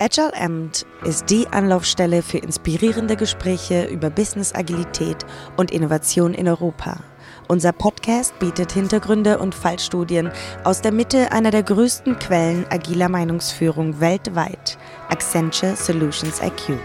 Agile 0.00 0.32
Amt 0.40 0.86
ist 1.02 1.28
die 1.28 1.48
Anlaufstelle 1.48 2.22
für 2.22 2.38
inspirierende 2.38 3.16
Gespräche 3.16 3.86
über 3.86 4.10
Business 4.10 4.54
Agilität 4.54 5.26
und 5.56 5.72
Innovation 5.72 6.34
in 6.34 6.46
Europa. 6.46 7.00
Unser 7.48 7.72
Podcast 7.72 8.38
bietet 8.38 8.70
Hintergründe 8.70 9.38
und 9.38 9.56
Fallstudien 9.56 10.30
aus 10.62 10.82
der 10.82 10.92
Mitte 10.92 11.32
einer 11.32 11.50
der 11.50 11.64
größten 11.64 12.16
Quellen 12.20 12.64
agiler 12.70 13.08
Meinungsführung 13.08 13.98
weltweit, 13.98 14.78
Accenture 15.08 15.74
Solutions 15.74 16.40
IQ. 16.40 16.78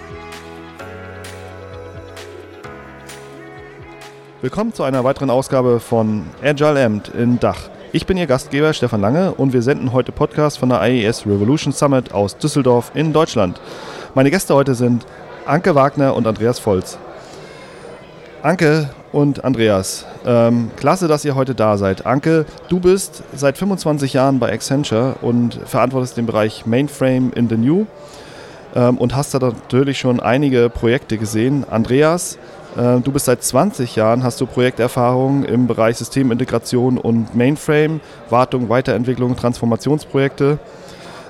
Willkommen 4.41 4.73
zu 4.73 4.81
einer 4.81 5.03
weiteren 5.03 5.29
Ausgabe 5.29 5.79
von 5.79 6.25
Agile 6.41 6.83
Amt 6.83 7.09
in 7.09 7.39
Dach. 7.39 7.69
Ich 7.95 8.07
bin 8.07 8.17
Ihr 8.17 8.25
Gastgeber 8.25 8.73
Stefan 8.73 9.01
Lange 9.01 9.35
und 9.35 9.53
wir 9.53 9.61
senden 9.61 9.93
heute 9.93 10.11
Podcast 10.11 10.57
von 10.57 10.69
der 10.69 10.81
IES 10.81 11.27
Revolution 11.27 11.71
Summit 11.71 12.11
aus 12.11 12.35
Düsseldorf 12.35 12.91
in 12.95 13.13
Deutschland. 13.13 13.61
Meine 14.15 14.31
Gäste 14.31 14.55
heute 14.55 14.73
sind 14.73 15.05
Anke 15.45 15.75
Wagner 15.75 16.15
und 16.15 16.25
Andreas 16.25 16.57
Volz. 16.57 16.97
Anke 18.41 18.89
und 19.11 19.43
Andreas, 19.43 20.07
ähm, 20.25 20.71
klasse, 20.75 21.07
dass 21.07 21.23
ihr 21.23 21.35
heute 21.35 21.53
da 21.53 21.77
seid. 21.77 22.07
Anke, 22.07 22.47
du 22.67 22.79
bist 22.79 23.21
seit 23.31 23.59
25 23.59 24.13
Jahren 24.13 24.39
bei 24.39 24.51
Accenture 24.51 25.17
und 25.21 25.59
verantwortest 25.63 26.17
den 26.17 26.25
Bereich 26.25 26.65
Mainframe 26.65 27.31
in 27.35 27.47
the 27.47 27.57
New 27.57 27.85
ähm, 28.73 28.97
und 28.97 29.15
hast 29.15 29.35
da 29.35 29.39
natürlich 29.39 29.99
schon 29.99 30.19
einige 30.19 30.71
Projekte 30.71 31.19
gesehen. 31.19 31.63
Andreas, 31.69 32.39
du 32.75 33.11
bist 33.11 33.25
seit 33.25 33.43
20 33.43 33.95
Jahren, 33.95 34.23
hast 34.23 34.41
du 34.41 34.45
Projekterfahrung 34.45 35.43
im 35.43 35.67
Bereich 35.67 35.97
Systemintegration 35.97 36.97
und 36.97 37.35
Mainframe, 37.35 37.99
Wartung, 38.29 38.69
Weiterentwicklung, 38.69 39.35
Transformationsprojekte. 39.35 40.59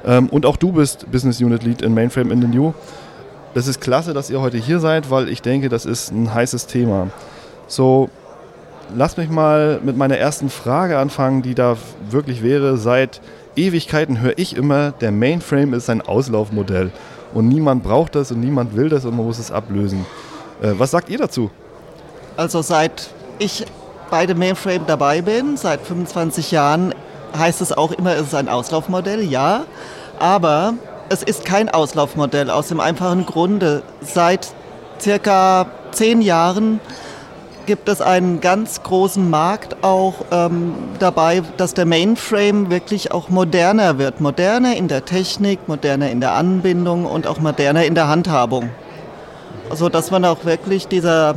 Ähm, 0.05 0.29
und 0.29 0.45
auch 0.45 0.57
du 0.57 0.71
bist 0.71 1.11
Business 1.11 1.41
Unit 1.41 1.63
Lead 1.63 1.81
in 1.81 1.93
Mainframe 1.93 2.31
in 2.31 2.41
the 2.41 2.47
New. 2.47 2.73
Das 3.53 3.67
ist 3.67 3.81
klasse, 3.81 4.13
dass 4.13 4.29
ihr 4.29 4.41
heute 4.41 4.57
hier 4.57 4.79
seid, 4.79 5.11
weil 5.11 5.29
ich 5.29 5.41
denke, 5.41 5.69
das 5.69 5.85
ist 5.85 6.11
ein 6.11 6.33
heißes 6.33 6.67
Thema. 6.67 7.09
So, 7.67 8.09
lass 8.95 9.17
mich 9.17 9.29
mal 9.29 9.79
mit 9.83 9.95
meiner 9.95 10.17
ersten 10.17 10.49
Frage 10.49 10.97
anfangen, 10.97 11.41
die 11.41 11.55
da 11.55 11.77
wirklich 12.09 12.43
wäre. 12.43 12.77
Seit 12.77 13.21
Ewigkeiten 13.55 14.21
höre 14.21 14.37
ich 14.37 14.55
immer, 14.55 14.91
der 14.91 15.11
Mainframe 15.11 15.73
ist 15.73 15.89
ein 15.89 16.01
Auslaufmodell. 16.01 16.91
Und 17.33 17.47
niemand 17.47 17.83
braucht 17.83 18.15
das 18.15 18.31
und 18.31 18.39
niemand 18.39 18.75
will 18.75 18.89
das 18.89 19.05
und 19.05 19.15
man 19.15 19.25
muss 19.25 19.39
es 19.39 19.51
ablösen. 19.51 20.05
Äh, 20.63 20.79
was 20.79 20.91
sagt 20.91 21.09
ihr 21.09 21.17
dazu? 21.17 21.51
Also 22.37 22.61
seit 22.61 23.09
ich 23.37 23.65
bei 24.09 24.25
dem 24.25 24.39
Mainframe 24.39 24.85
dabei 24.87 25.21
bin, 25.21 25.57
seit 25.57 25.81
25 25.81 26.51
Jahren, 26.51 26.95
heißt 27.37 27.61
es 27.61 27.71
auch 27.71 27.91
immer, 27.91 28.15
es 28.15 28.27
ist 28.27 28.35
ein 28.35 28.49
Auslaufmodell, 28.49 29.23
ja. 29.23 29.65
Aber 30.19 30.75
es 31.09 31.21
ist 31.21 31.45
kein 31.45 31.69
Auslaufmodell 31.69 32.49
aus 32.49 32.69
dem 32.69 32.79
einfachen 32.79 33.25
Grunde. 33.25 33.83
Seit 34.01 34.53
circa 35.01 35.67
zehn 35.91 36.21
Jahren 36.21 36.79
gibt 37.65 37.89
es 37.89 38.01
einen 38.01 38.39
ganz 38.39 38.83
großen 38.83 39.29
Markt 39.29 39.83
auch 39.83 40.15
ähm, 40.31 40.75
dabei, 40.99 41.41
dass 41.57 41.73
der 41.73 41.85
Mainframe 41.85 42.69
wirklich 42.69 43.11
auch 43.11 43.29
moderner 43.29 43.97
wird. 43.97 44.21
Moderner 44.21 44.75
in 44.75 44.87
der 44.87 45.05
Technik, 45.05 45.67
moderner 45.67 46.09
in 46.11 46.21
der 46.21 46.33
Anbindung 46.33 47.05
und 47.05 47.25
auch 47.25 47.39
moderner 47.39 47.85
in 47.85 47.95
der 47.95 48.07
Handhabung 48.07 48.69
so 49.75 49.89
dass 49.89 50.11
man 50.11 50.25
auch 50.25 50.45
wirklich 50.45 50.87
diese 50.87 51.35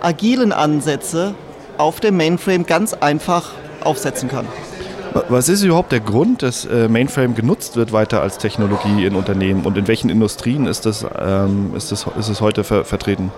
agilen 0.00 0.52
Ansätze 0.52 1.34
auf 1.78 2.00
dem 2.00 2.16
Mainframe 2.16 2.64
ganz 2.64 2.94
einfach 2.94 3.50
aufsetzen 3.82 4.28
kann. 4.28 4.46
Was 5.28 5.48
ist 5.48 5.62
überhaupt 5.62 5.92
der 5.92 6.00
Grund, 6.00 6.42
dass 6.42 6.66
äh, 6.66 6.88
Mainframe 6.88 7.34
genutzt 7.34 7.76
wird 7.76 7.92
weiter 7.92 8.20
als 8.20 8.36
Technologie 8.36 9.06
in 9.06 9.14
Unternehmen 9.14 9.64
und 9.64 9.78
in 9.78 9.88
welchen 9.88 10.10
Industrien 10.10 10.66
ist 10.66 10.84
das, 10.84 11.06
ähm, 11.18 11.72
ist 11.74 11.90
das, 11.90 12.06
ist 12.18 12.28
es 12.28 12.40
heute 12.40 12.64
ver 12.64 12.84
vertreten? 12.84 13.32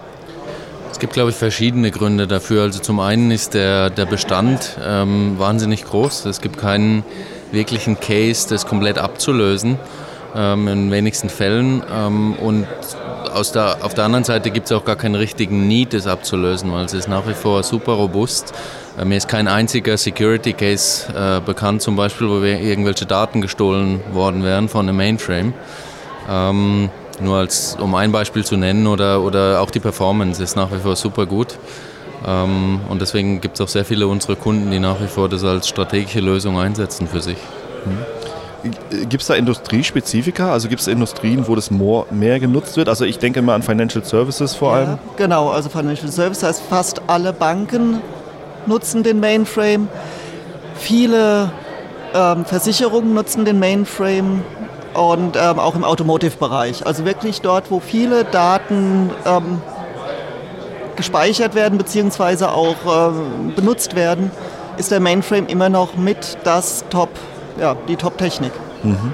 Es 0.91 0.99
gibt, 0.99 1.13
glaube 1.13 1.31
ich, 1.31 1.37
verschiedene 1.37 1.93
Gründe 1.93 2.27
dafür. 2.27 2.63
Also 2.63 2.81
zum 2.81 2.99
einen 2.99 3.31
ist 3.31 3.55
der, 3.55 3.91
der 3.91 4.07
Bestand 4.07 4.77
ähm, 4.85 5.39
wahnsinnig 5.39 5.85
groß. 5.85 6.25
Es 6.25 6.41
gibt 6.41 6.59
keinen 6.59 7.05
wirklichen 7.53 8.01
Case, 8.01 8.49
das 8.49 8.67
komplett 8.67 8.99
abzulösen, 8.99 9.79
ähm, 10.35 10.67
in 10.67 10.91
wenigsten 10.91 11.29
Fällen. 11.29 11.85
Ähm, 11.95 12.35
und 12.35 12.67
aus 13.33 13.53
der, 13.53 13.79
auf 13.83 13.95
der 13.95 14.05
anderen 14.05 14.25
Seite 14.25 14.51
gibt 14.51 14.67
es 14.67 14.73
auch 14.73 14.85
gar 14.85 14.97
keinen 14.97 15.15
richtigen 15.15 15.67
Need, 15.69 15.93
das 15.93 16.07
abzulösen, 16.07 16.73
weil 16.73 16.85
es 16.85 16.95
ist 16.95 17.09
nach 17.09 17.27
wie 17.27 17.35
vor 17.35 17.63
super 17.63 17.93
robust. 17.93 18.53
Äh, 18.99 19.05
mir 19.05 19.17
ist 19.17 19.29
kein 19.29 19.49
einziger 19.49 19.97
Security 19.97 20.53
Case 20.53 21.13
äh, 21.13 21.41
bekannt, 21.41 21.83
zum 21.83 21.97
Beispiel, 21.97 22.29
wo 22.29 22.43
irgendwelche 22.43 23.07
Daten 23.07 23.41
gestohlen 23.41 24.01
worden 24.13 24.45
wären 24.45 24.69
von 24.69 24.89
einem 24.89 24.97
Mainframe. 24.97 25.55
Ähm, 26.29 26.91
nur 27.21 27.39
als, 27.39 27.77
um 27.81 27.95
ein 27.95 28.13
Beispiel 28.13 28.45
zu 28.45 28.57
nennen, 28.57 28.87
oder, 28.87 29.23
oder 29.23 29.61
auch 29.61 29.71
die 29.71 29.81
Performance 29.81 30.43
ist 30.43 30.57
nach 30.57 30.71
wie 30.71 30.79
vor 30.79 30.97
super 30.97 31.27
gut. 31.27 31.59
Ähm, 32.27 32.81
und 32.89 33.01
deswegen 33.01 33.41
gibt 33.41 33.57
es 33.57 33.61
auch 33.61 33.69
sehr 33.69 33.85
viele 33.85 34.07
unserer 34.07 34.37
Kunden, 34.37 34.71
die 34.71 34.79
nach 34.79 35.01
wie 35.01 35.07
vor 35.07 35.29
das 35.29 35.45
als 35.45 35.69
strategische 35.69 36.21
Lösung 36.21 36.59
einsetzen 36.59 37.09
für 37.09 37.21
sich. 37.21 37.39
Mhm. 37.85 38.28
Gibt 39.09 39.23
es 39.23 39.29
da 39.29 39.35
Industriespezifika? 39.35 40.53
Also 40.53 40.69
gibt 40.69 40.81
es 40.81 40.89
Industrien, 40.89 41.47
wo 41.47 41.55
das 41.55 41.71
mehr 41.71 42.41
genutzt 42.41 42.77
wird? 42.77 42.89
Also 42.89 43.05
ich 43.05 43.19
denke 43.19 43.39
immer 43.39 43.55
an 43.55 43.63
Financial 43.63 44.05
Services 44.05 44.55
vor 44.55 44.75
allem. 44.75 44.89
Ja, 44.89 44.99
genau, 45.17 45.51
also 45.51 45.69
Financial 45.69 46.11
Services 46.11 46.43
heißt 46.43 46.63
fast 46.69 47.03
alle 47.07 47.33
Banken 47.33 48.01
nutzen 48.67 49.03
den 49.03 49.21
Mainframe. 49.21 49.89
Viele 50.75 51.51
ähm, 52.15 52.45
Versicherungen 52.45 53.15
nutzen 53.15 53.45
den 53.45 53.59
Mainframe 53.59 54.43
und 54.95 55.37
ähm, 55.37 55.59
auch 55.59 55.75
im 55.75 55.85
Automotive-Bereich. 55.85 56.87
Also 56.87 57.05
wirklich 57.05 57.41
dort, 57.41 57.71
wo 57.71 57.81
viele 57.81 58.25
Daten 58.25 59.11
ähm, 59.25 59.63
gespeichert 60.97 61.55
werden 61.55 61.79
bzw. 61.79 62.47
auch 62.47 63.13
ähm, 63.13 63.55
benutzt 63.55 63.95
werden, 63.95 64.31
ist 64.77 64.91
der 64.91 65.01
Mainframe 65.01 65.47
immer 65.47 65.69
noch 65.69 65.97
mit 65.97 66.39
das 66.45 66.85
Top 66.91 67.11
ja, 67.59 67.77
die 67.89 67.97
Top-Technik. 67.97 68.53
Mhm. 68.83 69.13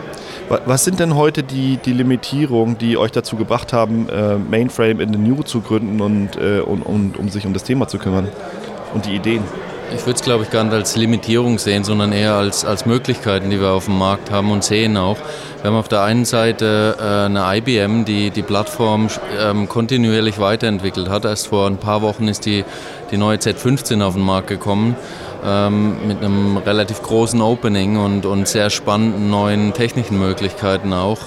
Was 0.66 0.84
sind 0.84 1.00
denn 1.00 1.14
heute 1.14 1.42
die, 1.42 1.78
die 1.78 1.92
Limitierungen, 1.92 2.76
die 2.76 2.98
euch 2.98 3.12
dazu 3.12 3.36
gebracht 3.36 3.72
haben, 3.72 4.08
äh, 4.10 4.36
Mainframe 4.36 5.00
in 5.00 5.12
the 5.12 5.18
New 5.18 5.42
zu 5.42 5.62
gründen 5.62 6.00
und, 6.02 6.36
äh, 6.36 6.60
und, 6.60 6.82
und 6.82 7.18
um 7.18 7.30
sich 7.30 7.46
um 7.46 7.54
das 7.54 7.64
Thema 7.64 7.88
zu 7.88 7.98
kümmern? 7.98 8.28
Und 8.92 9.06
die 9.06 9.14
Ideen? 9.14 9.42
Ich 9.94 10.00
würde 10.06 10.16
es, 10.16 10.22
glaube 10.22 10.44
ich, 10.44 10.50
gar 10.50 10.64
nicht 10.64 10.72
als 10.72 10.96
Limitierung 10.96 11.58
sehen, 11.58 11.84
sondern 11.84 12.12
eher 12.12 12.34
als, 12.34 12.64
als 12.64 12.84
Möglichkeiten, 12.84 13.50
die 13.50 13.60
wir 13.60 13.70
auf 13.70 13.84
dem 13.86 13.98
Markt 13.98 14.30
haben 14.30 14.50
und 14.50 14.64
sehen 14.64 14.96
auch. 14.96 15.16
Wir 15.62 15.70
haben 15.70 15.76
auf 15.76 15.88
der 15.88 16.02
einen 16.02 16.24
Seite 16.24 16.96
äh, 16.98 17.26
eine 17.26 17.56
IBM, 17.58 18.04
die 18.04 18.30
die 18.30 18.42
Plattform 18.42 19.08
ähm, 19.40 19.68
kontinuierlich 19.68 20.38
weiterentwickelt 20.38 21.08
hat. 21.08 21.24
Erst 21.24 21.48
vor 21.48 21.66
ein 21.66 21.76
paar 21.76 22.02
Wochen 22.02 22.28
ist 22.28 22.44
die, 22.44 22.64
die 23.10 23.16
neue 23.16 23.36
Z15 23.36 24.02
auf 24.02 24.14
den 24.14 24.24
Markt 24.24 24.48
gekommen 24.48 24.96
ähm, 25.44 26.06
mit 26.06 26.18
einem 26.18 26.56
relativ 26.56 27.02
großen 27.02 27.40
Opening 27.40 27.96
und, 27.96 28.26
und 28.26 28.48
sehr 28.48 28.70
spannenden 28.70 29.30
neuen 29.30 29.72
technischen 29.72 30.18
Möglichkeiten 30.18 30.92
auch. 30.92 31.18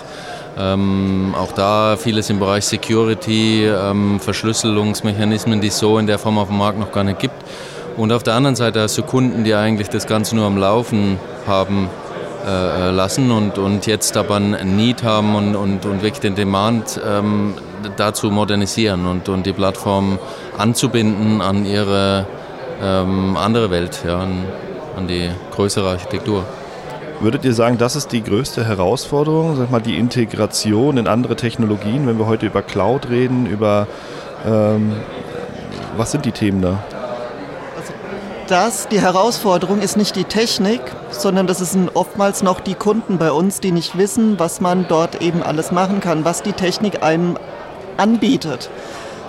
Ähm, 0.57 1.35
auch 1.38 1.51
da 1.51 1.97
vieles 1.97 2.31
im 2.31 2.39
Bereich 2.39 2.66
Security, 2.66 3.66
ähm, 3.66 4.19
Verschlüsselungsmechanismen, 4.19 5.61
die 5.61 5.67
es 5.67 5.77
so 5.77 6.00
in 6.00 6.07
der 6.07 6.17
Form 6.17 6.39
auf 6.39 6.47
dem 6.47 6.57
Markt 6.57 6.79
noch 6.79 6.91
gar 6.91 7.03
nicht 7.03 7.19
gibt. 7.19 7.35
Und 7.95 8.11
auf 8.11 8.23
der 8.23 8.33
anderen 8.33 8.56
Seite 8.56 8.81
hast 8.81 8.97
du 8.97 9.03
Kunden, 9.03 9.44
die 9.44 9.53
eigentlich 9.53 9.89
das 9.89 10.07
Ganze 10.07 10.35
nur 10.35 10.45
am 10.45 10.57
Laufen 10.57 11.19
haben 11.45 11.89
äh, 12.45 12.50
äh 12.89 12.91
lassen 12.91 13.31
und, 13.31 13.59
und 13.59 13.85
jetzt 13.85 14.17
aber 14.17 14.35
ein 14.35 14.75
Need 14.75 15.03
haben 15.03 15.35
und, 15.35 15.56
und, 15.56 15.85
und 15.85 16.01
wirklich 16.01 16.22
den 16.22 16.35
Demand 16.35 17.00
ähm, 17.07 17.53
dazu 17.95 18.31
modernisieren 18.31 19.06
und, 19.06 19.29
und 19.29 19.45
die 19.45 19.53
Plattform 19.53 20.17
anzubinden 20.57 21.41
an 21.41 21.66
ihre 21.66 22.25
ähm, 22.81 23.38
andere 23.38 23.69
Welt, 23.71 24.03
ja, 24.05 24.19
an, 24.19 24.45
an 24.95 25.07
die 25.07 25.29
größere 25.51 25.89
Architektur. 25.89 26.43
Würdet 27.19 27.45
ihr 27.45 27.53
sagen, 27.53 27.79
das 27.79 27.95
ist 27.95 28.11
die 28.11 28.23
größte 28.23 28.63
Herausforderung, 28.65 29.55
sag 29.55 29.71
mal, 29.71 29.81
die 29.81 29.97
Integration 29.97 30.97
in 30.97 31.07
andere 31.07 31.35
Technologien, 31.35 32.06
wenn 32.06 32.19
wir 32.19 32.27
heute 32.27 32.45
über 32.45 32.62
Cloud 32.62 33.09
reden, 33.09 33.47
über 33.47 33.88
ähm, 34.45 34.94
was 35.95 36.12
sind 36.12 36.25
die 36.25 36.31
Themen 36.31 36.62
da? 36.62 36.83
Also 37.75 37.94
das, 38.47 38.88
die 38.88 39.01
Herausforderung 39.01 39.81
ist 39.81 39.97
nicht 39.97 40.15
die 40.15 40.25
Technik, 40.25 40.81
sondern 41.09 41.47
das 41.47 41.57
sind 41.57 41.89
oftmals 41.95 42.44
noch 42.44 42.59
die 42.59 42.75
Kunden 42.75 43.18
bei 43.18 43.31
uns, 43.31 43.62
die 43.62 43.71
nicht 43.71 43.97
wissen, 43.97 44.38
was 44.38 44.62
man 44.62 44.85
dort 44.88 45.21
eben 45.21 45.41
alles 45.41 45.71
machen 45.71 46.01
kann, 46.01 46.23
was 46.23 46.44
die 46.44 46.53
Technik 46.53 47.01
einem 47.01 47.38
anbietet. 47.97 48.69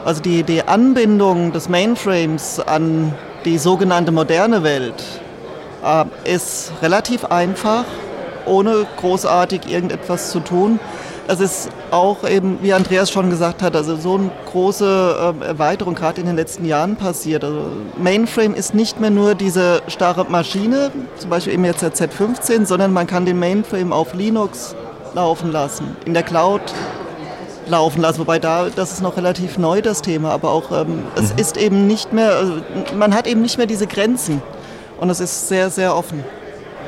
Also 0.04 0.20
die, 0.20 0.42
die 0.42 0.62
Anbindung 0.62 1.52
des 1.52 1.70
Mainframes 1.70 2.60
an 2.60 3.14
die 3.44 3.58
sogenannte 3.58 4.12
moderne 4.12 4.62
Welt 4.62 5.02
äh, 5.84 6.04
ist 6.24 6.72
relativ 6.82 7.24
einfach, 7.24 7.84
ohne 8.46 8.86
großartig 8.96 9.70
irgendetwas 9.70 10.30
zu 10.30 10.40
tun. 10.40 10.80
Es 11.30 11.40
ist 11.40 11.68
auch 11.90 12.26
eben, 12.26 12.58
wie 12.62 12.72
Andreas 12.72 13.10
schon 13.10 13.28
gesagt 13.28 13.62
hat, 13.62 13.76
also 13.76 13.96
so 13.96 14.14
eine 14.14 14.30
große 14.50 15.34
äh, 15.42 15.44
Erweiterung 15.44 15.94
gerade 15.94 16.20
in 16.20 16.26
den 16.26 16.36
letzten 16.36 16.64
Jahren 16.64 16.96
passiert. 16.96 17.44
Also 17.44 17.66
Mainframe 17.98 18.54
ist 18.54 18.74
nicht 18.74 18.98
mehr 18.98 19.10
nur 19.10 19.34
diese 19.34 19.82
starre 19.88 20.24
Maschine, 20.24 20.90
zum 21.16 21.28
Beispiel 21.28 21.52
eben 21.52 21.66
jetzt 21.66 21.82
der 21.82 21.92
Z15, 21.92 22.64
sondern 22.64 22.92
man 22.94 23.06
kann 23.06 23.26
den 23.26 23.38
Mainframe 23.38 23.92
auf 23.92 24.14
Linux 24.14 24.74
laufen 25.14 25.52
lassen, 25.52 25.96
in 26.06 26.14
der 26.14 26.22
Cloud 26.22 26.62
laufen 27.68 28.00
lassen. 28.00 28.20
Wobei 28.20 28.38
da, 28.38 28.68
das 28.74 28.92
ist 28.92 29.02
noch 29.02 29.16
relativ 29.16 29.58
neu, 29.58 29.82
das 29.82 30.02
Thema, 30.02 30.30
aber 30.30 30.50
auch 30.50 30.72
ähm, 30.72 31.04
es 31.16 31.32
mhm. 31.32 31.38
ist 31.38 31.56
eben 31.56 31.86
nicht 31.86 32.12
mehr, 32.12 32.32
also 32.32 32.54
man 32.96 33.14
hat 33.14 33.26
eben 33.26 33.42
nicht 33.42 33.58
mehr 33.58 33.66
diese 33.66 33.86
Grenzen 33.86 34.42
und 34.98 35.10
es 35.10 35.20
ist 35.20 35.48
sehr, 35.48 35.70
sehr 35.70 35.94
offen. 35.96 36.24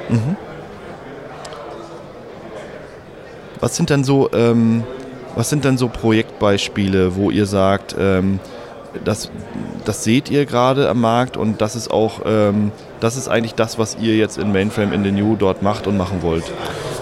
Mhm. 0.09 0.37
Was 3.61 3.77
sind 3.77 3.91
denn 3.91 4.05
so, 4.05 4.31
ähm, 4.33 4.85
was 5.37 5.51
sind 5.51 5.65
denn 5.65 5.77
so 5.77 5.89
Projektbeispiele, 5.89 7.15
wo 7.15 7.31
ihr 7.31 7.47
sagt, 7.47 7.95
ähm, 7.99 8.41
das, 9.05 9.31
das 9.85 10.03
seht 10.03 10.31
ihr 10.31 10.47
gerade 10.47 10.89
am 10.89 11.01
Markt 11.01 11.37
und 11.37 11.61
das 11.61 11.77
ist 11.77 11.91
auch, 11.91 12.23
ähm, 12.25 12.73
das 13.01 13.17
ist 13.17 13.29
eigentlich 13.29 13.55
das, 13.55 13.79
was 13.79 13.97
ihr 14.01 14.17
jetzt 14.17 14.39
in 14.39 14.51
Mainframe 14.53 14.93
in 14.93 15.05
the 15.05 15.13
New 15.13 15.37
dort 15.37 15.63
macht 15.63 15.87
und 15.87 15.97
machen 15.97 16.23
wollt? 16.23 16.45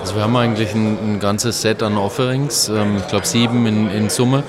Also 0.08 0.20
wir 0.20 0.24
haben 0.24 0.36
eigentlich 0.36 0.74
ein, 0.74 1.16
ein 1.16 1.20
ganzes 1.20 1.60
Set 1.60 1.82
an 1.82 1.98
Offerings, 1.98 2.70
ähm, 2.70 2.96
ich 2.96 3.08
glaube 3.08 3.26
sieben 3.26 3.66
in, 3.66 3.90
in 3.90 4.08
Summe. 4.08 4.42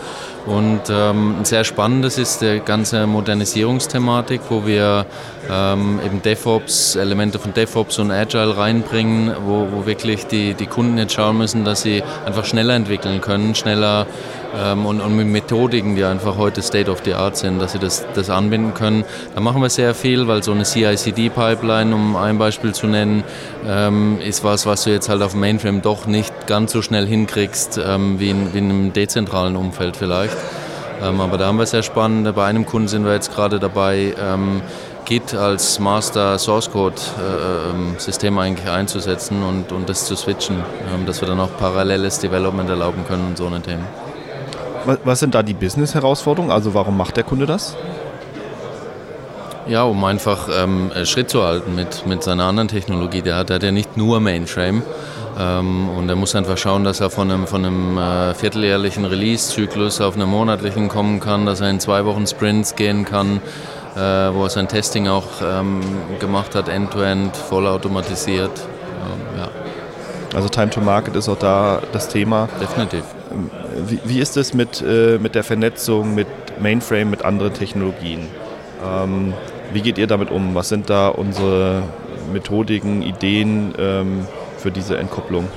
Und 0.45 0.83
ähm, 0.89 1.35
sehr 1.43 1.65
spannendes 1.65 2.17
ist 2.17 2.41
die 2.41 2.61
ganze 2.63 3.05
Modernisierungsthematik, 3.05 4.39
wo 4.47 4.65
wir 4.65 5.05
ähm, 5.51 5.99
eben 6.05 6.21
DevOps, 6.21 6.95
Elemente 6.95 7.39
von 7.39 7.53
DevOps 7.53 7.99
und 7.99 8.09
Agile 8.09 8.55
reinbringen, 8.55 9.35
wo, 9.45 9.67
wo 9.69 9.85
wirklich 9.85 10.27
die, 10.27 10.53
die 10.53 10.65
Kunden 10.65 10.97
jetzt 10.97 11.11
schauen 11.11 11.37
müssen, 11.37 11.65
dass 11.65 11.81
sie 11.81 12.03
einfach 12.25 12.45
schneller 12.45 12.75
entwickeln 12.75 13.19
können, 13.19 13.53
schneller 13.53 14.07
ähm, 14.55 14.85
und, 14.85 15.01
und, 15.01 15.15
mit 15.15 15.27
Methodiken, 15.27 15.95
die 15.95 16.03
einfach 16.03 16.37
heute 16.37 16.61
State 16.61 16.89
of 16.89 17.01
the 17.05 17.13
Art 17.13 17.37
sind, 17.37 17.59
dass 17.59 17.73
sie 17.73 17.79
das, 17.79 18.05
das 18.13 18.29
anbinden 18.29 18.73
können. 18.73 19.03
Da 19.35 19.41
machen 19.41 19.61
wir 19.61 19.69
sehr 19.69 19.93
viel, 19.93 20.27
weil 20.27 20.43
so 20.43 20.51
eine 20.51 20.63
CI-CD-Pipeline, 20.63 21.93
um 21.93 22.15
ein 22.15 22.37
Beispiel 22.37 22.73
zu 22.73 22.87
nennen, 22.87 23.23
ähm, 23.67 24.19
ist 24.21 24.43
was, 24.43 24.65
was 24.65 24.83
du 24.83 24.91
jetzt 24.91 25.09
halt 25.09 25.21
auf 25.21 25.31
dem 25.31 25.41
Mainframe 25.41 25.81
doch 25.81 26.07
nicht 26.07 26.47
ganz 26.47 26.71
so 26.71 26.81
schnell 26.81 27.05
hinkriegst 27.05 27.79
ähm, 27.83 28.19
wie, 28.19 28.29
in, 28.29 28.53
wie 28.53 28.57
in 28.57 28.69
einem 28.69 28.93
dezentralen 28.93 29.55
Umfeld 29.55 29.97
vielleicht. 29.97 30.37
Ähm, 31.01 31.21
aber 31.21 31.37
da 31.37 31.47
haben 31.47 31.57
wir 31.57 31.65
sehr 31.65 31.83
spannend. 31.83 32.33
Bei 32.35 32.45
einem 32.45 32.65
Kunden 32.65 32.87
sind 32.87 33.05
wir 33.05 33.13
jetzt 33.13 33.33
gerade 33.33 33.59
dabei, 33.59 34.13
ähm, 34.19 34.61
Git 35.05 35.33
als 35.33 35.79
Master 35.79 36.37
Source 36.37 36.69
Code 36.69 36.95
äh, 37.17 37.71
ähm, 37.71 37.95
System 37.97 38.37
eigentlich 38.37 38.69
einzusetzen 38.69 39.41
und, 39.41 39.71
und 39.71 39.89
das 39.89 40.05
zu 40.05 40.15
switchen, 40.15 40.57
ähm, 40.93 41.05
dass 41.07 41.21
wir 41.21 41.27
dann 41.27 41.39
auch 41.39 41.49
paralleles 41.57 42.19
Development 42.19 42.69
erlauben 42.69 43.05
können 43.07 43.25
und 43.29 43.37
so 43.37 43.47
eine 43.47 43.61
Themen. 43.61 44.08
Was 44.85 45.19
sind 45.19 45.35
da 45.35 45.43
die 45.43 45.53
Business-Herausforderungen? 45.53 46.51
Also 46.51 46.73
warum 46.73 46.97
macht 46.97 47.17
der 47.17 47.23
Kunde 47.23 47.45
das? 47.45 47.75
Ja, 49.67 49.83
um 49.83 50.03
einfach 50.03 50.49
ähm, 50.51 50.91
Schritt 51.03 51.29
zu 51.29 51.43
halten 51.43 51.75
mit, 51.75 52.07
mit 52.07 52.23
seiner 52.23 52.45
anderen 52.45 52.69
Technologie. 52.69 53.21
Der 53.21 53.35
hat, 53.35 53.49
der 53.49 53.55
hat 53.57 53.63
ja 53.63 53.71
nicht 53.71 53.97
nur 53.97 54.19
Mainframe. 54.19 54.81
Ähm, 55.39 55.89
und 55.89 56.09
er 56.09 56.15
muss 56.15 56.35
einfach 56.35 56.57
schauen, 56.57 56.83
dass 56.83 56.99
er 56.99 57.09
von 57.09 57.29
einem, 57.29 57.47
von 57.47 57.63
einem 57.63 57.97
äh, 57.97 58.33
vierteljährlichen 58.33 59.05
Release-Zyklus 59.05 60.01
auf 60.01 60.15
einen 60.15 60.27
monatlichen 60.27 60.89
kommen 60.89 61.19
kann, 61.19 61.45
dass 61.45 61.61
er 61.61 61.69
in 61.69 61.79
zwei 61.79 62.03
Wochen 62.05 62.25
Sprints 62.25 62.75
gehen 62.75 63.05
kann, 63.05 63.41
äh, 63.95 63.99
wo 63.99 64.43
er 64.43 64.49
sein 64.49 64.67
Testing 64.67 65.07
auch 65.07 65.27
ähm, 65.43 65.81
gemacht 66.19 66.55
hat, 66.55 66.67
end-to-end, 66.67 67.35
-end, 67.35 67.37
voll 67.37 67.67
automatisiert. 67.67 68.51
Ähm, 68.59 69.39
ja. 69.39 69.49
Also 70.35 70.49
Time 70.49 70.71
to 70.71 70.81
Market 70.81 71.15
ist 71.15 71.29
auch 71.29 71.37
da 71.37 71.79
das 71.93 72.09
Thema. 72.09 72.49
Definitiv. 72.59 73.03
Wie, 73.87 73.99
wie 74.03 74.19
ist 74.19 74.37
es 74.37 74.53
mit, 74.53 74.81
äh, 74.81 75.17
mit 75.19 75.35
der 75.35 75.43
Vernetzung 75.43 76.15
mit 76.15 76.27
Mainframe, 76.59 77.09
mit 77.09 77.23
anderen 77.23 77.53
Technologien? 77.53 78.27
Ähm, 78.85 79.33
wie 79.73 79.81
geht 79.81 79.97
ihr 79.97 80.07
damit 80.07 80.31
um? 80.31 80.55
Was 80.55 80.69
sind 80.69 80.89
da 80.89 81.09
unsere 81.09 81.83
Methodiken, 82.31 83.01
Ideen 83.01 83.73
ähm, 83.77 84.27
für 84.57 84.71
diese 84.71 84.97
Entkopplung? 84.97 85.47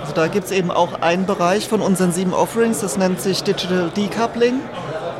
Also 0.00 0.14
da 0.14 0.26
gibt 0.26 0.46
es 0.46 0.52
eben 0.52 0.70
auch 0.70 1.00
einen 1.00 1.26
Bereich 1.26 1.68
von 1.68 1.80
unseren 1.80 2.12
sieben 2.12 2.34
Offerings, 2.34 2.80
das 2.80 2.98
nennt 2.98 3.20
sich 3.20 3.42
Digital 3.42 3.90
Decoupling. 3.96 4.60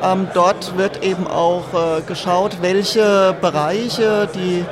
Ähm, 0.02 0.26
dort 0.34 0.76
wird 0.76 1.04
eben 1.04 1.28
auch 1.28 1.64
äh, 1.72 2.02
geschaut, 2.02 2.58
welche 2.60 3.36
Bereiche, 3.40 4.28
die 4.34 4.64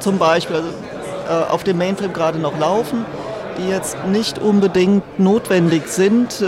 zum 0.00 0.18
Beispiel 0.18 0.62
äh, 1.28 1.50
auf 1.50 1.64
dem 1.64 1.78
Mainframe 1.78 2.12
gerade 2.12 2.38
noch 2.38 2.58
laufen, 2.58 3.06
die 3.58 3.68
jetzt 3.68 3.96
nicht 4.06 4.38
unbedingt 4.38 5.18
notwendig 5.18 5.88
sind, 5.88 6.40
äh, 6.40 6.46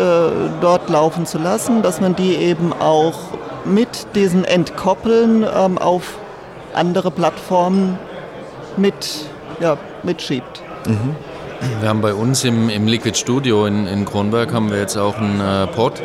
dort 0.60 0.88
laufen 0.88 1.26
zu 1.26 1.38
lassen, 1.38 1.82
dass 1.82 2.00
man 2.00 2.14
die 2.14 2.34
eben 2.36 2.72
auch 2.72 3.18
mit 3.64 4.06
diesen 4.14 4.44
Entkoppeln 4.44 5.44
ähm, 5.44 5.78
auf 5.78 6.18
andere 6.74 7.10
Plattformen 7.10 7.98
mit, 8.76 9.26
ja, 9.60 9.76
mitschiebt. 10.02 10.62
Mhm. 10.86 11.16
Wir 11.80 11.88
haben 11.88 12.00
bei 12.00 12.14
uns 12.14 12.44
im, 12.44 12.68
im 12.68 12.86
Liquid 12.86 13.18
Studio 13.18 13.66
in, 13.66 13.86
in 13.86 14.04
Kronberg 14.04 14.52
haben 14.52 14.70
wir 14.70 14.78
jetzt 14.78 14.96
auch 14.96 15.16
einen 15.16 15.40
äh, 15.40 15.66
Pod, 15.66 16.00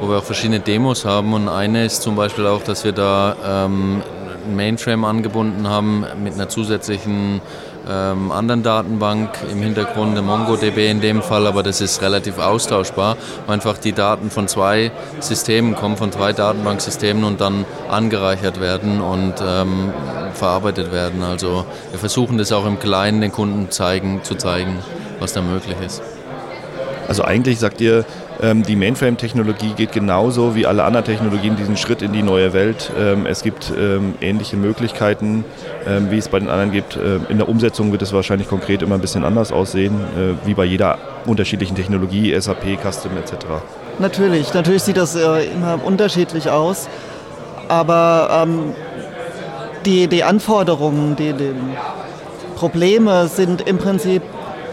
wo 0.00 0.08
wir 0.08 0.18
auch 0.18 0.24
verschiedene 0.24 0.60
Demos 0.60 1.04
haben 1.04 1.34
und 1.34 1.48
eine 1.48 1.84
ist 1.84 2.02
zum 2.02 2.14
Beispiel 2.14 2.46
auch, 2.46 2.62
dass 2.62 2.84
wir 2.84 2.92
da 2.92 3.36
ähm, 3.44 4.02
Mainframe 4.54 5.04
angebunden 5.04 5.68
haben 5.68 6.04
mit 6.22 6.34
einer 6.34 6.48
zusätzlichen 6.48 7.40
ähm, 7.88 8.30
anderen 8.30 8.62
Datenbank 8.62 9.30
im 9.50 9.60
Hintergrund, 9.60 10.14
der 10.14 10.22
MongoDB 10.22 10.90
in 10.90 11.00
dem 11.00 11.22
Fall, 11.22 11.46
aber 11.46 11.62
das 11.62 11.80
ist 11.80 12.00
relativ 12.02 12.38
austauschbar, 12.38 13.16
einfach 13.48 13.78
die 13.78 13.92
Daten 13.92 14.30
von 14.30 14.48
zwei 14.48 14.92
Systemen 15.20 15.74
kommen, 15.74 15.96
von 15.96 16.10
drei 16.10 16.32
Datenbanksystemen 16.32 17.24
und 17.24 17.40
dann 17.40 17.64
angereichert 17.90 18.60
werden 18.60 19.00
und 19.00 19.34
ähm, 19.44 19.92
verarbeitet 20.34 20.92
werden. 20.92 21.22
Also 21.22 21.64
wir 21.90 21.98
versuchen 21.98 22.38
das 22.38 22.52
auch 22.52 22.66
im 22.66 22.78
Kleinen 22.78 23.20
den 23.20 23.32
Kunden 23.32 23.70
zeigen, 23.70 24.20
zu 24.22 24.36
zeigen, 24.36 24.78
was 25.18 25.32
da 25.32 25.42
möglich 25.42 25.76
ist. 25.84 26.02
Also 27.08 27.24
eigentlich 27.24 27.58
sagt 27.58 27.80
ihr, 27.80 28.04
die 28.42 28.74
Mainframe-Technologie 28.74 29.74
geht 29.76 29.92
genauso 29.92 30.56
wie 30.56 30.66
alle 30.66 30.82
anderen 30.82 31.06
Technologien 31.06 31.54
diesen 31.54 31.76
Schritt 31.76 32.02
in 32.02 32.12
die 32.12 32.22
neue 32.22 32.52
Welt. 32.52 32.90
Ähm, 32.98 33.24
es 33.24 33.42
gibt 33.42 33.72
ähm, 33.78 34.14
ähnliche 34.20 34.56
Möglichkeiten, 34.56 35.44
wie 36.10 36.18
es 36.18 36.28
bei 36.28 36.38
den 36.38 36.48
anderen 36.48 36.70
gibt. 36.70 36.96
in 37.28 37.38
der 37.38 37.48
Umsetzung 37.48 37.90
wird 37.90 38.02
es 38.02 38.12
wahrscheinlich 38.12 38.48
konkret 38.48 38.82
immer 38.82 38.94
ein 38.94 39.00
bisschen 39.00 39.24
anders 39.24 39.52
aussehen, 39.52 39.94
äh, 39.94 40.46
wie 40.46 40.54
bei 40.54 40.64
jeder 40.64 40.98
unterschiedlichen 41.26 41.74
Technologie, 41.74 42.38
SAP, 42.38 42.78
Custom 42.82 43.12
etc. 43.16 43.46
Natürlich, 43.98 44.52
natürlich 44.54 44.82
sieht 44.82 44.96
das 44.96 45.14
äh, 45.14 45.44
immer 45.46 45.78
unterschiedlich 45.84 46.48
aus, 46.48 46.88
aber 47.68 48.44
ähm, 48.44 48.74
die, 49.84 50.06
die 50.08 50.24
Anforderungen, 50.24 51.16
die, 51.16 51.32
die 51.32 51.54
Probleme 52.56 53.28
sind 53.28 53.62
im 53.62 53.78
Prinzip 53.78 54.22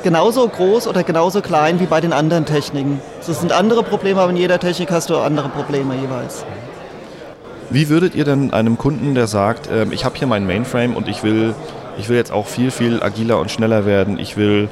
genauso 0.04 0.48
groß 0.48 0.88
oder 0.88 1.04
genauso 1.04 1.42
klein 1.42 1.80
wie 1.80 1.86
bei 1.86 2.02
den 2.02 2.14
anderen 2.14 2.46
Techniken. 2.46 3.02
Das 3.26 3.40
sind 3.40 3.52
andere 3.52 3.84
Probleme, 3.84 4.22
aber 4.22 4.32
in 4.32 4.38
jeder 4.38 4.60
Technik 4.60 4.92
hast 4.92 5.10
du 5.10 5.18
andere 5.18 5.50
Probleme 5.50 5.96
jeweils. 5.96 6.46
Wie 7.70 7.90
würdet 7.90 8.16
ihr 8.16 8.26
denn 8.26 8.52
einem 8.52 8.78
Kunden, 8.78 9.14
der 9.14 9.28
sagt, 9.28 9.68
äh, 9.68 9.86
ich 9.92 10.04
habe 10.04 10.18
hier 10.18 10.28
meinen 10.28 10.48
Mainframe 10.48 10.96
und 10.96 11.08
ich 11.08 11.24
will, 11.24 11.54
ich 12.00 12.10
will 12.10 12.18
jetzt 12.18 12.32
auch 12.32 12.48
viel, 12.48 12.72
viel 12.72 13.04
agiler 13.04 13.40
und 13.40 13.52
schneller 13.52 13.86
werden, 13.86 14.18
ich 14.18 14.38
will 14.38 14.70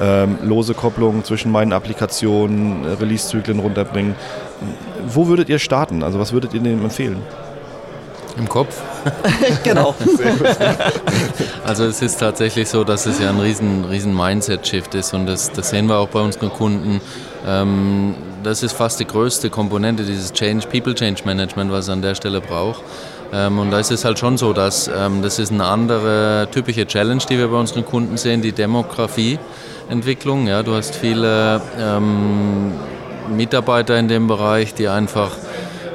ähm, 0.00 0.38
lose 0.42 0.74
Kopplungen 0.74 1.22
zwischen 1.22 1.52
meinen 1.52 1.72
Applikationen, 1.72 2.84
Release-Zyklen 3.00 3.60
runterbringen, 3.60 4.16
wo 5.06 5.28
würdet 5.28 5.48
ihr 5.48 5.58
starten? 5.60 6.02
Also 6.02 6.18
was 6.18 6.32
würdet 6.32 6.52
ihr 6.54 6.60
dem 6.60 6.82
empfehlen? 6.82 7.22
Im 8.36 8.48
Kopf? 8.48 8.80
genau. 9.64 9.94
also 11.64 11.84
es 11.84 12.02
ist 12.02 12.18
tatsächlich 12.18 12.68
so, 12.68 12.84
dass 12.84 13.06
es 13.06 13.20
ja 13.20 13.30
ein 13.30 13.40
riesen, 13.40 13.84
riesen 13.84 14.14
Mindset-Shift 14.14 14.94
ist 14.94 15.14
und 15.14 15.26
das, 15.26 15.52
das 15.52 15.70
sehen 15.70 15.86
wir 15.86 15.98
auch 15.98 16.08
bei 16.08 16.20
unseren 16.20 16.50
Kunden. 16.50 17.00
Ähm, 17.46 18.14
das 18.42 18.62
ist 18.62 18.72
fast 18.72 19.00
die 19.00 19.06
größte 19.06 19.50
Komponente 19.50 20.04
dieses 20.04 20.32
Change, 20.32 20.66
People 20.68 20.94
Change 20.94 21.22
Management, 21.24 21.70
was 21.72 21.84
es 21.84 21.90
an 21.90 22.02
der 22.02 22.14
Stelle 22.14 22.40
braucht. 22.40 22.82
Ähm, 23.32 23.58
und 23.58 23.70
da 23.70 23.78
ist 23.78 23.90
es 23.90 24.04
halt 24.04 24.18
schon 24.18 24.36
so, 24.36 24.52
dass 24.52 24.88
ähm, 24.88 25.22
das 25.22 25.38
ist 25.38 25.52
eine 25.52 25.64
andere 25.64 26.48
typische 26.50 26.86
Challenge, 26.86 27.22
die 27.28 27.38
wir 27.38 27.48
bei 27.48 27.56
unseren 27.56 27.84
Kunden 27.84 28.16
sehen, 28.16 28.42
die 28.42 28.52
Demografieentwicklung. 28.52 30.48
Ja, 30.48 30.62
du 30.62 30.74
hast 30.74 30.96
viele 30.96 31.60
ähm, 31.78 32.72
Mitarbeiter 33.28 33.98
in 33.98 34.08
dem 34.08 34.26
Bereich, 34.26 34.74
die 34.74 34.88
einfach 34.88 35.30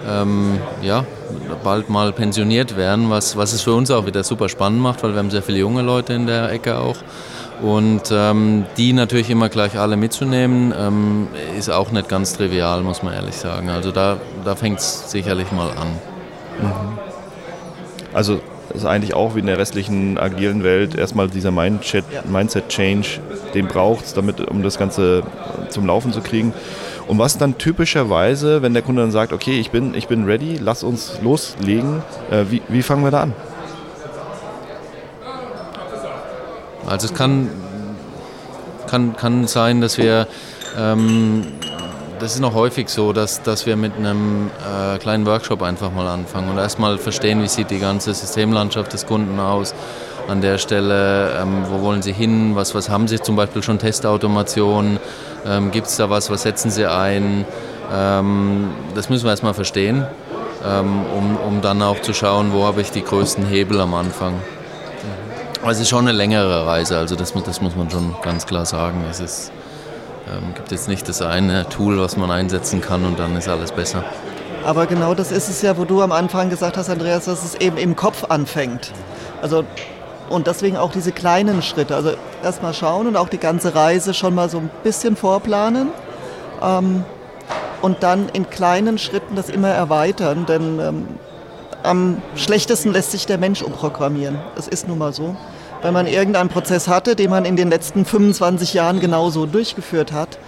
ähm, 0.07 0.59
ja, 0.81 1.05
bald 1.63 1.89
mal 1.89 2.11
pensioniert 2.13 2.77
werden, 2.77 3.09
was, 3.09 3.37
was 3.37 3.53
es 3.53 3.61
für 3.61 3.73
uns 3.73 3.91
auch 3.91 4.05
wieder 4.05 4.23
super 4.23 4.49
spannend 4.49 4.81
macht, 4.81 5.03
weil 5.03 5.11
wir 5.11 5.19
haben 5.19 5.31
sehr 5.31 5.43
viele 5.43 5.59
junge 5.59 5.81
Leute 5.81 6.13
in 6.13 6.27
der 6.27 6.51
Ecke 6.51 6.77
auch. 6.77 6.97
Und 7.61 8.11
ähm, 8.11 8.65
die 8.77 8.91
natürlich 8.91 9.29
immer 9.29 9.49
gleich 9.49 9.77
alle 9.79 9.95
mitzunehmen, 9.95 10.73
ähm, 10.77 11.27
ist 11.57 11.69
auch 11.69 11.91
nicht 11.91 12.09
ganz 12.09 12.35
trivial, 12.35 12.81
muss 12.81 13.01
man 13.01 13.13
ehrlich 13.13 13.35
sagen. 13.35 13.69
Also 13.69 13.91
da, 13.91 14.17
da 14.43 14.55
fängt 14.55 14.79
es 14.79 15.09
sicherlich 15.09 15.51
mal 15.51 15.69
an. 15.69 15.87
Mhm. 16.61 16.99
Also 18.13 18.39
ist 18.73 18.85
eigentlich 18.85 19.13
auch 19.13 19.35
wie 19.35 19.39
in 19.39 19.45
der 19.45 19.57
restlichen 19.57 20.17
agilen 20.17 20.63
Welt 20.63 20.95
erstmal 20.95 21.29
dieser 21.29 21.51
Mindset-Change, 21.51 23.19
den 23.53 23.67
braucht 23.67 24.05
es, 24.05 24.13
um 24.13 24.63
das 24.63 24.77
Ganze 24.77 25.23
zum 25.69 25.85
Laufen 25.85 26.13
zu 26.13 26.21
kriegen. 26.21 26.53
Und 27.07 27.19
was 27.19 27.37
dann 27.37 27.57
typischerweise, 27.57 28.61
wenn 28.61 28.73
der 28.73 28.81
Kunde 28.81 29.01
dann 29.01 29.11
sagt, 29.11 29.31
okay, 29.31 29.59
ich 29.59 29.71
bin, 29.71 29.93
ich 29.93 30.07
bin 30.07 30.25
ready, 30.25 30.57
lass 30.59 30.83
uns 30.83 31.19
loslegen, 31.21 32.01
äh, 32.31 32.45
wie, 32.49 32.61
wie 32.67 32.81
fangen 32.81 33.03
wir 33.03 33.11
da 33.11 33.21
an? 33.23 33.33
Also 36.87 37.05
es 37.07 37.13
kann, 37.13 37.49
kann, 38.87 39.15
kann 39.15 39.47
sein, 39.47 39.81
dass 39.81 39.97
wir 39.97 40.27
Ähm, 40.77 41.45
das 42.19 42.33
ist 42.35 42.39
noch 42.39 42.53
häufig 42.53 42.89
so, 42.89 43.13
dass, 43.13 43.41
dass 43.43 43.65
wir 43.65 43.75
mit 43.75 43.95
einem 43.95 44.49
äh, 44.59 44.97
kleinen 44.97 45.25
Workshop 45.25 45.61
einfach 45.61 45.91
mal 45.91 46.07
anfangen 46.07 46.49
und 46.49 46.57
erstmal 46.57 46.97
verstehen, 46.97 47.41
wie 47.41 47.47
sieht 47.47 47.71
die 47.71 47.79
ganze 47.79 48.13
Systemlandschaft 48.13 48.93
des 48.93 49.05
Kunden 49.05 49.39
aus. 49.39 49.73
An 50.27 50.41
der 50.41 50.57
Stelle, 50.57 51.39
ähm, 51.39 51.65
wo 51.69 51.81
wollen 51.81 52.01
Sie 52.01 52.11
hin, 52.11 52.55
was, 52.55 52.73
was 52.73 52.89
haben 52.89 53.07
Sie 53.07 53.19
zum 53.19 53.35
Beispiel 53.35 53.61
schon 53.61 53.77
Testautomation, 53.77 54.99
ähm, 55.45 55.69
gibt 55.71 55.87
es 55.87 55.97
da 55.97 56.09
was, 56.09 56.31
was 56.31 56.41
setzen 56.41 56.71
Sie 56.71 56.85
ein. 56.85 57.45
Ähm, 57.93 58.71
das 58.95 59.09
müssen 59.09 59.25
wir 59.25 59.31
erstmal 59.31 59.53
verstehen, 59.53 60.05
ähm, 60.65 61.05
um, 61.15 61.37
um 61.37 61.61
dann 61.61 61.81
auch 61.83 62.01
zu 62.01 62.13
schauen, 62.13 62.53
wo 62.53 62.65
habe 62.65 62.81
ich 62.81 62.89
die 62.89 63.03
größten 63.03 63.45
Hebel 63.45 63.79
am 63.79 63.93
Anfang. 63.93 64.33
Aber 65.61 65.71
es 65.71 65.79
ist 65.79 65.89
schon 65.89 66.07
eine 66.07 66.11
längere 66.11 66.65
Reise, 66.65 66.97
also 66.97 67.15
das, 67.15 67.33
das 67.33 67.61
muss 67.61 67.75
man 67.75 67.89
schon 67.89 68.15
ganz 68.21 68.45
klar 68.45 68.65
sagen. 68.65 69.03
Es 69.09 69.19
ist, 69.19 69.51
ähm, 70.27 70.53
gibt 70.55 70.71
jetzt 70.71 70.87
nicht 70.87 71.07
das 71.07 71.21
eine 71.21 71.67
Tool, 71.69 71.99
was 71.99 72.17
man 72.17 72.31
einsetzen 72.31 72.81
kann 72.81 73.05
und 73.05 73.19
dann 73.19 73.35
ist 73.35 73.47
alles 73.47 73.71
besser. 73.71 74.03
Aber 74.63 74.87
genau 74.87 75.13
das 75.13 75.31
ist 75.31 75.49
es 75.49 75.61
ja, 75.61 75.77
wo 75.77 75.85
du 75.85 76.01
am 76.01 76.11
Anfang 76.11 76.49
gesagt 76.49 76.77
hast, 76.77 76.89
Andreas, 76.89 77.25
dass 77.25 77.43
es 77.43 77.55
eben 77.55 77.77
im 77.77 77.95
Kopf 77.95 78.25
anfängt. 78.29 78.91
Also 79.41 79.63
und 80.29 80.47
deswegen 80.47 80.77
auch 80.77 80.91
diese 80.91 81.11
kleinen 81.11 81.61
Schritte. 81.61 81.95
Also 81.95 82.13
erstmal 82.43 82.73
schauen 82.73 83.07
und 83.07 83.15
auch 83.15 83.29
die 83.29 83.37
ganze 83.37 83.75
Reise 83.75 84.13
schon 84.13 84.33
mal 84.33 84.49
so 84.49 84.57
ein 84.57 84.69
bisschen 84.83 85.15
vorplanen. 85.15 85.89
Ähm, 86.61 87.03
und 87.81 88.01
dann 88.01 88.29
in 88.29 88.49
kleinen 88.49 88.97
Schritten 88.97 89.35
das 89.35 89.49
immer 89.49 89.69
erweitern, 89.69 90.47
denn 90.47 90.79
ähm, 90.79 91.07
am 91.83 92.21
schlechtesten 92.35 92.91
lässt 92.91 93.11
sich 93.11 93.27
der 93.27 93.37
Mensch 93.37 93.61
umprogrammieren. 93.61 94.39
Es 94.57 94.67
ist 94.67 94.87
nun 94.87 94.97
mal 94.97 95.13
so. 95.13 95.35
Wenn 95.85 95.93
man 95.93 96.07
irgendeinen 96.07 96.49
Prozess 96.49 96.87
hatte, 96.87 97.15
den 97.15 97.29
man 97.29 97.45
in 97.45 97.55
den 97.55 97.69
letzten 97.69 98.05
25 98.05 98.73
Jahren 98.73 98.99
genauso 98.99 99.45
durchgeführt 99.45 100.13
hat, 100.13 100.39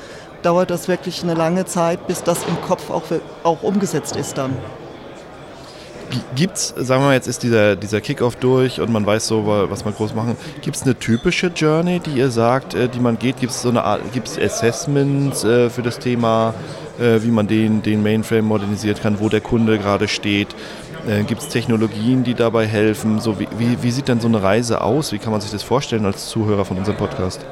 dauert 0.41 0.71
das 0.71 0.87
wirklich 0.87 1.21
eine 1.21 1.35
lange 1.35 1.65
Zeit, 1.65 2.07
bis 2.07 2.23
das 2.23 2.39
im 2.47 2.59
Kopf 2.61 2.89
auch, 2.89 3.03
auch 3.43 3.61
umgesetzt 3.61 4.15
ist 4.15 4.39
dann. 4.39 4.57
Gibt 6.35 6.57
es, 6.57 6.69
sagen 6.69 7.03
wir 7.03 7.09
mal, 7.09 7.13
jetzt 7.13 7.27
ist 7.27 7.43
dieser, 7.43 7.75
dieser 7.75 8.01
Kickoff 8.01 8.35
durch 8.37 8.81
und 8.81 8.91
man 8.91 9.05
weiß 9.05 9.27
so, 9.27 9.45
was 9.45 9.85
man 9.85 9.93
groß 9.93 10.15
machen. 10.15 10.37
Gibt 10.61 10.75
es 10.75 10.81
eine 10.81 10.97
typische 10.97 11.51
Journey, 11.55 11.99
die 11.99 12.17
ihr 12.17 12.31
sagt, 12.31 12.73
äh, 12.73 12.89
die 12.89 12.99
man 12.99 13.19
geht? 13.19 13.39
Gibt 13.39 13.51
es 13.51 13.61
so 13.61 13.69
eine 13.69 13.83
Art, 13.83 14.01
gibt 14.13 14.27
es 14.27 14.39
Assessments 14.39 15.43
äh, 15.43 15.69
für 15.69 15.83
das 15.83 15.99
Thema, 15.99 16.55
äh, 16.97 17.21
wie 17.21 17.29
man 17.29 17.45
den, 17.45 17.83
den 17.83 18.01
Mainframe 18.01 18.45
modernisiert 18.45 19.03
kann, 19.03 19.19
wo 19.19 19.29
der 19.29 19.41
Kunde 19.41 19.77
gerade 19.77 20.07
steht? 20.07 20.47
Äh, 21.07 21.23
gibt 21.23 21.41
es 21.41 21.47
Technologien, 21.47 22.23
die 22.23 22.33
dabei 22.33 22.65
helfen? 22.65 23.19
So, 23.19 23.39
wie, 23.39 23.47
wie, 23.57 23.81
wie 23.81 23.91
sieht 23.91 24.09
denn 24.09 24.19
so 24.19 24.27
eine 24.27 24.43
Reise 24.43 24.81
aus? 24.81 25.13
Wie 25.13 25.19
kann 25.19 25.31
man 25.31 25.39
sich 25.39 25.51
das 25.51 25.63
vorstellen 25.63 26.05
als 26.05 26.27
Zuhörer 26.27 26.65
von 26.65 26.77
unserem 26.77 26.97
Podcast? 26.97 27.45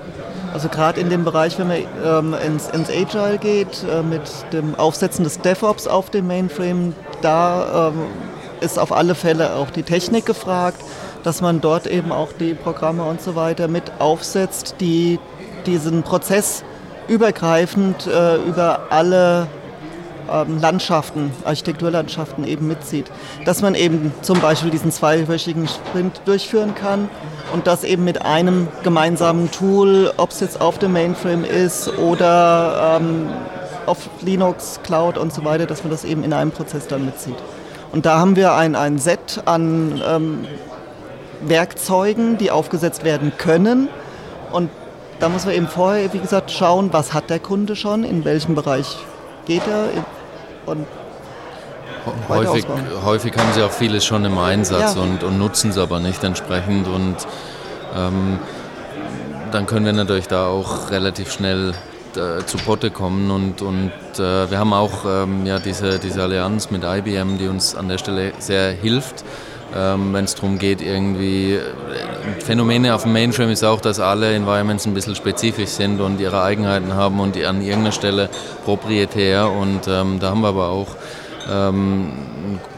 Also 0.53 0.67
gerade 0.67 0.99
in 0.99 1.09
dem 1.09 1.23
Bereich, 1.23 1.57
wenn 1.57 1.67
man 1.67 1.77
ähm, 2.05 2.35
ins, 2.45 2.67
ins, 2.69 2.89
Agile 2.89 3.37
geht, 3.37 3.83
äh, 3.89 4.01
mit 4.03 4.21
dem 4.51 4.75
Aufsetzen 4.75 5.23
des 5.23 5.39
DevOps 5.39 5.87
auf 5.87 6.09
dem 6.09 6.27
Mainframe, 6.27 6.93
da 7.21 7.89
ähm, 7.89 8.01
ist 8.59 8.77
auf 8.77 8.91
alle 8.91 9.15
Fälle 9.15 9.55
auch 9.55 9.69
die 9.69 9.83
Technik 9.83 10.25
gefragt, 10.25 10.81
dass 11.23 11.41
man 11.41 11.61
dort 11.61 11.87
eben 11.87 12.11
auch 12.11 12.33
die 12.33 12.53
Programme 12.53 13.03
und 13.03 13.21
so 13.21 13.35
weiter 13.35 13.67
mit 13.67 13.83
aufsetzt, 13.99 14.75
die 14.79 15.19
diesen 15.65 16.03
Prozess 16.03 16.63
übergreifend 17.07 18.07
äh, 18.07 18.35
über 18.37 18.87
alle 18.89 19.47
Landschaften, 20.59 21.31
Architekturlandschaften 21.43 22.45
eben 22.45 22.67
mitzieht. 22.67 23.11
Dass 23.45 23.61
man 23.61 23.75
eben 23.75 24.13
zum 24.21 24.39
Beispiel 24.39 24.71
diesen 24.71 24.91
zweiwöchigen 24.91 25.67
Sprint 25.67 26.21
durchführen 26.25 26.75
kann 26.75 27.09
und 27.53 27.67
das 27.67 27.83
eben 27.83 28.03
mit 28.03 28.23
einem 28.23 28.67
gemeinsamen 28.83 29.51
Tool, 29.51 30.11
ob 30.17 30.31
es 30.31 30.39
jetzt 30.39 30.61
auf 30.61 30.79
dem 30.79 30.93
Mainframe 30.93 31.43
ist 31.43 31.97
oder 31.97 32.97
ähm, 32.99 33.27
auf 33.85 34.09
Linux, 34.21 34.79
Cloud 34.83 35.17
und 35.17 35.33
so 35.33 35.45
weiter, 35.45 35.65
dass 35.65 35.83
man 35.83 35.91
das 35.91 36.03
eben 36.03 36.23
in 36.23 36.33
einem 36.33 36.51
Prozess 36.51 36.87
dann 36.87 37.05
mitzieht. 37.05 37.37
Und 37.91 38.05
da 38.05 38.19
haben 38.19 38.35
wir 38.35 38.53
ein, 38.53 38.75
ein 38.75 38.97
Set 38.97 39.41
an 39.45 40.01
ähm, 40.05 40.45
Werkzeugen, 41.41 42.37
die 42.37 42.51
aufgesetzt 42.51 43.03
werden 43.03 43.31
können. 43.37 43.87
Und 44.51 44.69
da 45.19 45.29
muss 45.29 45.45
man 45.45 45.55
eben 45.55 45.67
vorher, 45.67 46.11
wie 46.13 46.19
gesagt, 46.19 46.51
schauen, 46.51 46.91
was 46.91 47.13
hat 47.13 47.29
der 47.29 47.39
Kunde 47.39 47.75
schon, 47.75 48.03
in 48.03 48.25
welchem 48.25 48.55
Bereich 48.55 48.97
geht 49.45 49.61
er. 49.67 49.89
Und 50.65 50.87
häufig, 52.29 52.65
häufig 53.03 53.37
haben 53.37 53.53
sie 53.53 53.63
auch 53.63 53.71
vieles 53.71 54.05
schon 54.05 54.25
im 54.25 54.37
Einsatz 54.37 54.95
ja. 54.95 55.01
und, 55.01 55.23
und 55.23 55.37
nutzen 55.37 55.71
es 55.71 55.77
aber 55.77 55.99
nicht 55.99 56.23
entsprechend. 56.23 56.87
Und 56.87 57.15
ähm, 57.95 58.39
dann 59.51 59.65
können 59.65 59.85
wir 59.85 59.93
natürlich 59.93 60.27
da 60.27 60.47
auch 60.47 60.91
relativ 60.91 61.31
schnell 61.31 61.73
äh, 62.15 62.45
zu 62.45 62.57
Potte 62.57 62.91
kommen 62.91 63.31
und, 63.31 63.61
und 63.61 63.91
äh, 64.17 64.49
wir 64.49 64.57
haben 64.57 64.73
auch 64.73 65.05
ähm, 65.05 65.45
ja, 65.45 65.59
diese, 65.59 65.99
diese 65.99 66.23
Allianz 66.23 66.71
mit 66.71 66.83
IBM, 66.83 67.37
die 67.37 67.47
uns 67.47 67.75
an 67.75 67.89
der 67.89 67.97
Stelle 67.97 68.33
sehr 68.39 68.71
hilft. 68.71 69.23
Ähm, 69.75 70.13
Wenn 70.13 70.25
es 70.25 70.35
darum 70.35 70.57
geht, 70.57 70.81
irgendwie 70.81 71.59
Phänomene 72.39 72.93
auf 72.93 73.03
dem 73.03 73.13
Mainframe 73.13 73.51
ist 73.51 73.63
auch, 73.63 73.81
dass 73.81 73.99
alle 73.99 74.33
Environments 74.33 74.85
ein 74.85 74.93
bisschen 74.93 75.15
spezifisch 75.15 75.69
sind 75.69 75.99
und 75.99 76.19
ihre 76.19 76.41
Eigenheiten 76.43 76.93
haben 76.93 77.19
und 77.19 77.35
an 77.37 77.61
irgendeiner 77.61 77.91
Stelle 77.91 78.29
proprietär. 78.65 79.49
Und 79.49 79.87
ähm, 79.87 80.19
da 80.19 80.29
haben 80.29 80.41
wir 80.41 80.49
aber 80.49 80.69
auch 80.69 80.87
ähm, 81.49 82.11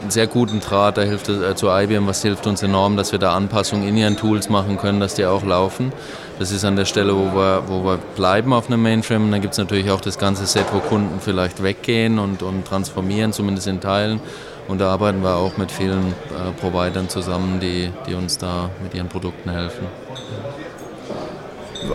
einen 0.02 0.10
sehr 0.10 0.26
guten 0.26 0.60
Draht, 0.60 0.98
da 0.98 1.02
hilft 1.02 1.28
äh, 1.28 1.54
zu 1.54 1.68
IBM, 1.68 2.06
was 2.06 2.22
hilft 2.22 2.46
uns 2.46 2.62
enorm, 2.62 2.96
dass 2.96 3.12
wir 3.12 3.18
da 3.18 3.34
Anpassungen 3.34 3.86
in 3.86 3.96
ihren 3.96 4.16
Tools 4.16 4.48
machen 4.48 4.78
können, 4.78 5.00
dass 5.00 5.14
die 5.14 5.24
auch 5.24 5.44
laufen. 5.44 5.92
Das 6.38 6.52
ist 6.52 6.64
an 6.64 6.76
der 6.76 6.84
Stelle, 6.84 7.14
wo 7.14 7.34
wir, 7.34 7.64
wo 7.66 7.84
wir 7.84 7.98
bleiben 8.16 8.52
auf 8.52 8.68
einem 8.68 8.82
Mainframe. 8.82 9.24
Und 9.24 9.32
dann 9.32 9.40
gibt 9.40 9.52
es 9.52 9.58
natürlich 9.58 9.90
auch 9.90 10.00
das 10.00 10.18
ganze 10.18 10.46
Set, 10.46 10.66
wo 10.72 10.78
Kunden 10.78 11.20
vielleicht 11.20 11.62
weggehen 11.62 12.18
und, 12.18 12.42
und 12.42 12.66
transformieren, 12.66 13.32
zumindest 13.32 13.66
in 13.66 13.80
Teilen. 13.80 14.20
Und 14.68 14.80
da 14.80 14.90
arbeiten 14.90 15.22
wir 15.22 15.36
auch 15.36 15.56
mit 15.56 15.72
vielen 15.72 16.08
äh, 16.08 16.52
Providern 16.60 17.08
zusammen, 17.08 17.58
die, 17.58 17.90
die 18.06 18.14
uns 18.14 18.36
da 18.36 18.68
mit 18.82 18.94
ihren 18.94 19.08
Produkten 19.08 19.50
helfen. 19.50 19.86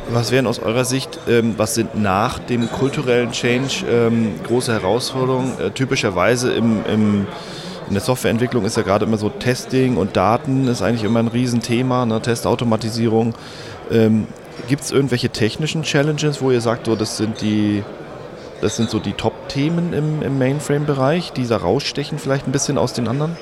Was 0.10 0.32
wären 0.32 0.48
aus 0.48 0.60
eurer 0.60 0.86
Sicht, 0.86 1.20
ähm, 1.28 1.54
was 1.58 1.76
sind 1.76 1.96
nach 1.96 2.40
dem 2.40 2.72
kulturellen 2.72 3.32
Change 3.32 3.86
ähm, 3.88 4.40
große 4.48 4.74
Herausforderungen? 4.74 5.54
Äh, 5.60 5.70
typischerweise 5.72 6.52
im, 6.54 6.84
im, 6.86 7.28
in 7.88 7.94
der 7.94 8.02
Softwareentwicklung 8.02 8.66
ist 8.66 8.76
ja 8.76 8.84
gerade 8.84 9.06
immer 9.06 9.18
so 9.18 9.30
Testing 9.30 9.98
und 9.98 10.18
Daten 10.18 10.68
ist 10.68 10.82
eigentlich 10.82 11.04
immer 11.04 11.20
ein 11.20 11.28
Riesenthema, 11.28 12.06
ne? 12.08 12.22
Testautomatisierung. 12.22 13.36
Ähm, 13.92 14.28
Gibt 14.68 14.84
es 14.84 14.92
irgendwelche 14.92 15.30
technischen 15.30 15.84
Challenges, 15.84 16.42
wo 16.42 16.50
ihr 16.50 16.62
sagt, 16.62 16.86
so, 16.86 16.96
das 16.96 17.18
sind 17.18 17.42
die, 17.42 17.84
das 18.64 18.78
sind 18.78 18.90
so 18.90 19.00
die 19.00 19.14
Top-Themen 19.14 19.94
im, 19.94 20.22
im 20.22 20.38
Mainframe-Bereich, 20.38 21.34
die 21.34 21.46
da 21.46 21.58
rausstechen 21.58 22.18
vielleicht 22.18 22.48
ein 22.48 22.54
bisschen 22.54 22.78
aus 22.78 22.94
den 22.94 23.08
anderen? 23.08 23.36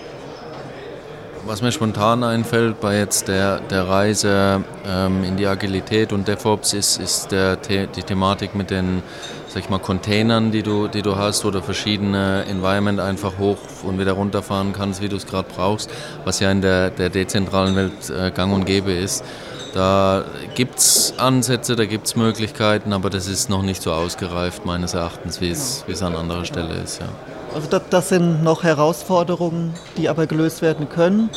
Was 1.45 1.61
mir 1.61 1.71
spontan 1.71 2.23
einfällt 2.23 2.79
bei 2.81 2.97
jetzt 2.97 3.27
der, 3.27 3.59
der 3.59 3.87
Reise 3.87 4.63
ähm, 4.87 5.23
in 5.23 5.37
die 5.37 5.47
Agilität 5.47 6.11
und 6.13 6.27
DevOps 6.27 6.73
ist, 6.73 6.99
ist 6.99 7.31
der, 7.31 7.55
die 7.55 8.03
Thematik 8.03 8.55
mit 8.55 8.69
den 8.69 9.03
sag 9.47 9.63
ich 9.63 9.69
mal, 9.69 9.79
Containern, 9.79 10.51
die 10.51 10.63
du, 10.63 10.87
die 10.87 11.01
du 11.01 11.17
hast 11.17 11.43
oder 11.43 11.61
verschiedene 11.61 12.45
Environment 12.45 13.01
einfach 13.01 13.37
hoch 13.37 13.57
und 13.83 13.99
wieder 13.99 14.13
runterfahren 14.13 14.71
kannst, 14.71 15.01
wie 15.01 15.09
du 15.09 15.17
es 15.17 15.27
gerade 15.27 15.47
brauchst, 15.53 15.89
was 16.23 16.39
ja 16.39 16.49
in 16.51 16.61
der, 16.61 16.89
der 16.89 17.09
dezentralen 17.09 17.75
Welt 17.75 18.09
äh, 18.09 18.31
gang 18.31 18.53
und 18.53 18.65
gäbe 18.65 18.93
ist. 18.93 19.25
Da 19.73 20.25
gibt 20.53 20.79
es 20.79 21.13
Ansätze, 21.17 21.75
da 21.75 21.85
gibt 21.85 22.07
es 22.07 22.15
Möglichkeiten, 22.15 22.91
aber 22.91 23.09
das 23.09 23.27
ist 23.27 23.49
noch 23.49 23.61
nicht 23.61 23.81
so 23.81 23.93
ausgereift 23.93 24.65
meines 24.65 24.93
Erachtens, 24.93 25.39
wie 25.39 25.49
es, 25.49 25.85
es 25.87 26.03
an 26.03 26.15
anderer 26.15 26.43
Stelle 26.43 26.73
ist. 26.75 26.99
Ja. 26.99 27.07
Also 27.55 27.67
das, 27.69 27.83
das 27.89 28.09
sind 28.09 28.43
noch 28.43 28.63
Herausforderungen, 28.63 29.73
die 29.97 30.09
aber 30.09 30.27
gelöst 30.27 30.61
werden 30.61 30.89
können, 30.89 31.29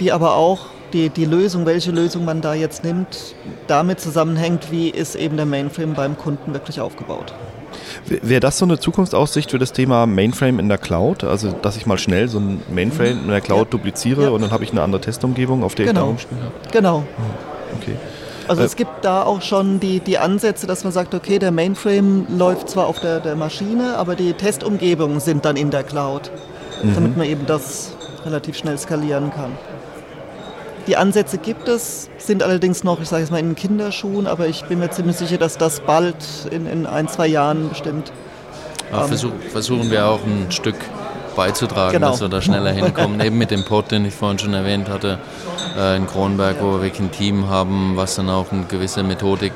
die 0.00 0.12
aber 0.12 0.34
auch 0.34 0.66
die, 0.92 1.08
die 1.08 1.24
Lösung, 1.24 1.66
welche 1.66 1.90
Lösung 1.90 2.24
man 2.24 2.40
da 2.40 2.54
jetzt 2.54 2.84
nimmt, 2.84 3.34
damit 3.66 4.00
zusammenhängt, 4.00 4.70
wie 4.70 4.88
ist 4.88 5.16
eben 5.16 5.36
der 5.36 5.46
Mainframe 5.46 5.94
beim 5.94 6.16
Kunden 6.16 6.52
wirklich 6.52 6.80
aufgebaut. 6.80 7.34
Wäre 8.06 8.40
das 8.40 8.58
so 8.58 8.64
eine 8.64 8.78
Zukunftsaussicht 8.78 9.50
für 9.50 9.58
das 9.58 9.72
Thema 9.72 10.06
Mainframe 10.06 10.58
in 10.58 10.68
der 10.68 10.78
Cloud? 10.78 11.24
Also, 11.24 11.52
dass 11.52 11.76
ich 11.76 11.86
mal 11.86 11.98
schnell 11.98 12.28
so 12.28 12.38
ein 12.38 12.60
Mainframe 12.70 13.20
in 13.24 13.28
der 13.28 13.40
Cloud 13.40 13.66
ja. 13.66 13.70
dupliziere 13.70 14.24
ja. 14.24 14.28
und 14.30 14.42
dann 14.42 14.50
habe 14.50 14.64
ich 14.64 14.72
eine 14.72 14.82
andere 14.82 15.00
Testumgebung, 15.00 15.62
auf 15.62 15.74
der 15.74 15.86
genau. 15.86 16.00
ich 16.00 16.04
da 16.04 16.08
rumspiele? 16.08 16.40
Genau. 16.72 17.04
Oh, 17.18 17.76
okay. 17.80 17.96
Also 18.46 18.62
äh, 18.62 18.66
es 18.66 18.76
gibt 18.76 19.04
da 19.04 19.22
auch 19.22 19.42
schon 19.42 19.80
die, 19.80 20.00
die 20.00 20.18
Ansätze, 20.18 20.66
dass 20.66 20.84
man 20.84 20.92
sagt, 20.92 21.14
okay, 21.14 21.38
der 21.38 21.50
Mainframe 21.50 22.26
läuft 22.36 22.68
zwar 22.68 22.86
auf 22.86 23.00
der, 23.00 23.20
der 23.20 23.36
Maschine, 23.36 23.96
aber 23.96 24.14
die 24.16 24.32
Testumgebungen 24.34 25.20
sind 25.20 25.44
dann 25.44 25.56
in 25.56 25.70
der 25.70 25.82
Cloud, 25.82 26.30
mhm. 26.82 26.94
damit 26.94 27.16
man 27.16 27.26
eben 27.26 27.46
das 27.46 27.96
relativ 28.24 28.56
schnell 28.56 28.78
skalieren 28.78 29.30
kann. 29.34 29.52
Die 30.86 30.96
Ansätze 30.96 31.38
gibt 31.38 31.68
es, 31.68 32.10
sind 32.18 32.42
allerdings 32.42 32.84
noch, 32.84 33.00
ich 33.00 33.08
sage 33.08 33.22
es 33.22 33.30
mal, 33.30 33.40
in 33.40 33.54
Kinderschuhen, 33.54 34.26
aber 34.26 34.48
ich 34.48 34.64
bin 34.64 34.80
mir 34.80 34.90
ziemlich 34.90 35.16
sicher, 35.16 35.38
dass 35.38 35.56
das 35.56 35.80
bald 35.80 36.16
in, 36.50 36.66
in 36.66 36.86
ein, 36.86 37.08
zwei 37.08 37.26
Jahren 37.26 37.70
bestimmt. 37.70 38.12
Ähm, 38.92 39.08
versuch, 39.08 39.32
versuchen 39.50 39.90
wir 39.90 40.06
auch 40.06 40.20
ein 40.24 40.50
Stück 40.50 40.76
beizutragen, 41.34 41.94
genau. 41.94 42.10
dass 42.10 42.20
wir 42.20 42.28
da 42.28 42.42
schneller 42.42 42.70
hinkommen. 42.72 43.20
Eben 43.20 43.38
mit 43.38 43.50
dem 43.50 43.64
Pod, 43.64 43.90
den 43.90 44.04
ich 44.04 44.14
vorhin 44.14 44.38
schon 44.38 44.52
erwähnt 44.52 44.88
hatte, 44.88 45.18
äh, 45.76 45.96
in 45.96 46.06
Kronberg, 46.06 46.56
wo 46.60 46.72
wir 46.72 46.82
wirklich 46.82 47.00
ein 47.00 47.12
Team 47.12 47.48
haben, 47.48 47.96
was 47.96 48.16
dann 48.16 48.28
auch 48.28 48.52
eine 48.52 48.64
gewisse 48.64 49.02
Methodik 49.02 49.52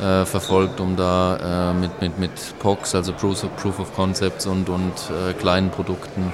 äh, 0.00 0.24
verfolgt, 0.24 0.80
um 0.80 0.96
da 0.96 1.72
äh, 1.72 1.74
mit, 1.74 2.00
mit, 2.00 2.18
mit 2.18 2.30
POCs, 2.60 2.94
also 2.94 3.12
Proof 3.12 3.44
of, 3.44 3.56
Proof 3.56 3.80
of 3.80 3.94
Concepts 3.94 4.46
und, 4.46 4.68
und 4.68 4.92
äh, 5.10 5.32
kleinen 5.34 5.70
Produkten 5.70 6.32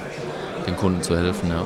den 0.65 0.77
Kunden 0.77 1.01
zu 1.01 1.17
helfen. 1.17 1.49
Ja. 1.49 1.63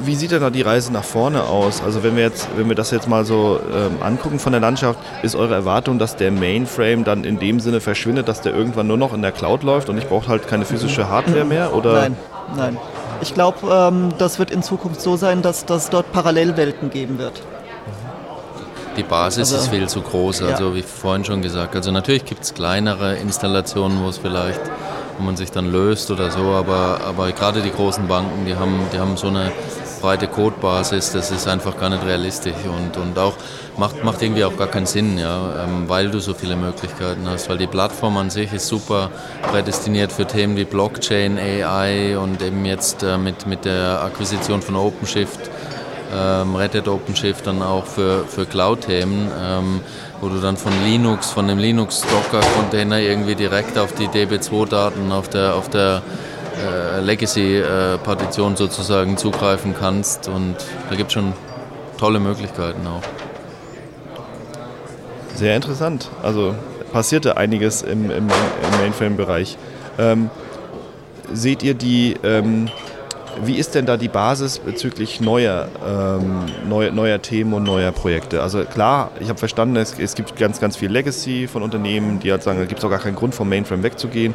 Wie, 0.00 0.14
sieht 0.14 0.30
denn 0.30 0.40
da 0.40 0.50
die 0.50 0.62
Reise 0.62 0.92
nach 0.92 1.04
vorne 1.04 1.44
aus? 1.44 1.82
Also 1.82 2.02
wenn 2.02 2.16
wir 2.16 2.22
jetzt, 2.22 2.48
wenn 2.56 2.68
wir 2.68 2.74
das 2.74 2.90
jetzt 2.90 3.08
mal 3.08 3.24
so 3.24 3.60
ähm, 3.72 4.02
angucken 4.02 4.38
von 4.38 4.52
der 4.52 4.60
Landschaft, 4.60 4.98
ist 5.22 5.34
eure 5.34 5.54
Erwartung, 5.54 5.98
dass 5.98 6.16
der 6.16 6.30
Mainframe 6.30 7.04
dann 7.04 7.24
in 7.24 7.38
dem 7.38 7.60
Sinne 7.60 7.80
verschwindet, 7.80 8.28
dass 8.28 8.42
der 8.42 8.54
irgendwann 8.54 8.86
nur 8.86 8.98
noch 8.98 9.14
in 9.14 9.22
der 9.22 9.32
Cloud 9.32 9.62
läuft 9.62 9.88
und 9.88 9.98
ich 9.98 10.06
brauche 10.06 10.28
halt 10.28 10.48
keine 10.48 10.64
physische 10.64 11.08
Hardware 11.08 11.44
mehr? 11.44 11.74
Oder? 11.74 11.94
Nein, 11.94 12.16
nein. 12.56 12.76
Ich 13.22 13.34
glaube, 13.34 13.58
ähm, 13.70 14.10
das 14.18 14.38
wird 14.38 14.50
in 14.50 14.62
Zukunft 14.62 15.00
so 15.00 15.16
sein, 15.16 15.42
dass 15.42 15.64
es 15.68 15.90
dort 15.90 16.12
Parallelwelten 16.12 16.90
geben 16.90 17.18
wird. 17.18 17.42
Die 18.96 19.02
Basis 19.02 19.52
also, 19.52 19.64
ist 19.64 19.70
viel 19.70 19.88
zu 19.88 20.02
groß, 20.02 20.42
also 20.42 20.70
ja. 20.70 20.74
wie 20.74 20.82
vorhin 20.82 21.24
schon 21.24 21.42
gesagt. 21.42 21.76
Also 21.76 21.92
natürlich 21.92 22.24
gibt 22.24 22.42
es 22.42 22.54
kleinere 22.54 23.16
Installationen, 23.16 24.02
wo 24.02 24.08
es 24.08 24.18
vielleicht, 24.18 24.60
wo 25.20 25.24
man 25.24 25.36
sich 25.36 25.52
dann 25.52 25.70
löst 25.70 26.10
oder 26.10 26.30
so, 26.30 26.52
aber, 26.52 27.00
aber 27.06 27.30
gerade 27.32 27.60
die 27.60 27.70
großen 27.70 28.08
Banken, 28.08 28.46
die 28.46 28.56
haben, 28.56 28.80
die 28.92 28.98
haben 28.98 29.18
so 29.18 29.26
eine 29.26 29.52
breite 30.00 30.26
Codebasis, 30.26 31.12
das 31.12 31.30
ist 31.30 31.46
einfach 31.46 31.78
gar 31.78 31.90
nicht 31.90 32.04
realistisch 32.06 32.54
und, 32.64 32.96
und 32.96 33.18
auch 33.18 33.34
macht, 33.76 34.02
macht 34.02 34.22
irgendwie 34.22 34.44
auch 34.44 34.56
gar 34.56 34.68
keinen 34.68 34.86
Sinn, 34.86 35.18
ja, 35.18 35.64
ähm, 35.64 35.88
weil 35.88 36.10
du 36.10 36.20
so 36.20 36.32
viele 36.32 36.56
Möglichkeiten 36.56 37.28
hast, 37.28 37.50
weil 37.50 37.58
die 37.58 37.66
Plattform 37.66 38.16
an 38.16 38.30
sich 38.30 38.50
ist 38.54 38.66
super 38.66 39.10
prädestiniert 39.50 40.10
für 40.10 40.26
Themen 40.26 40.56
wie 40.56 40.64
Blockchain, 40.64 41.38
AI 41.38 42.16
und 42.16 42.40
eben 42.42 42.64
jetzt 42.64 43.02
äh, 43.02 43.18
mit, 43.18 43.46
mit 43.46 43.66
der 43.66 44.02
Akquisition 44.02 44.62
von 44.62 44.76
OpenShift, 44.76 45.50
ähm, 46.16 46.56
Red 46.56 46.88
OpenShift 46.88 47.46
dann 47.46 47.62
auch 47.62 47.84
für, 47.84 48.24
für 48.24 48.46
Cloud-Themen, 48.46 49.30
ähm, 49.38 49.80
wo 50.20 50.28
du 50.28 50.38
dann 50.40 50.56
von 50.56 50.72
Linux, 50.84 51.30
von 51.30 51.48
dem 51.48 51.58
Linux-Docker-Container 51.58 52.98
irgendwie 52.98 53.34
direkt 53.34 53.78
auf 53.78 53.94
die 53.94 54.06
DB2-Daten 54.08 55.12
auf 55.12 55.28
der, 55.28 55.54
auf 55.54 55.70
der 55.70 56.02
äh, 56.62 57.00
Legacy-Partition 57.00 58.56
sozusagen 58.56 59.16
zugreifen 59.16 59.74
kannst. 59.78 60.28
Und 60.28 60.56
da 60.88 60.96
gibt 60.96 61.08
es 61.08 61.14
schon 61.14 61.32
tolle 61.98 62.20
Möglichkeiten 62.20 62.86
auch. 62.86 63.02
Sehr 65.34 65.56
interessant. 65.56 66.08
Also 66.22 66.54
passierte 66.92 67.36
einiges 67.36 67.82
im, 67.82 68.10
im, 68.10 68.28
im 68.28 68.78
Mainframe-Bereich. 68.78 69.56
Ähm, 69.98 70.28
seht 71.32 71.62
ihr 71.62 71.74
die, 71.74 72.16
ähm, 72.22 72.68
wie 73.44 73.56
ist 73.56 73.74
denn 73.74 73.86
da 73.86 73.96
die 73.96 74.08
Basis 74.08 74.58
bezüglich 74.58 75.20
neuer, 75.20 75.68
ähm, 75.86 76.46
neuer, 76.68 76.90
neuer 76.90 77.22
Themen 77.22 77.52
und 77.54 77.64
neuer 77.64 77.92
Projekte? 77.92 78.42
Also 78.42 78.64
klar, 78.64 79.10
ich 79.20 79.28
habe 79.28 79.38
verstanden, 79.38 79.76
es, 79.76 79.98
es, 79.98 80.14
gibt 80.14 80.36
ganz, 80.36 80.60
ganz 80.60 80.76
viel 80.76 80.90
Legacy 80.90 81.48
von 81.48 81.62
Unternehmen, 81.62 82.20
die 82.20 82.30
halt 82.30 82.42
sagen, 82.42 82.58
da 82.58 82.66
gibt 82.66 82.78
es 82.78 82.84
auch 82.84 82.90
gar 82.90 82.98
keinen 82.98 83.16
Grund 83.16 83.34
vom 83.34 83.48
Mainframe 83.48 83.82
wegzugehen. 83.82 84.34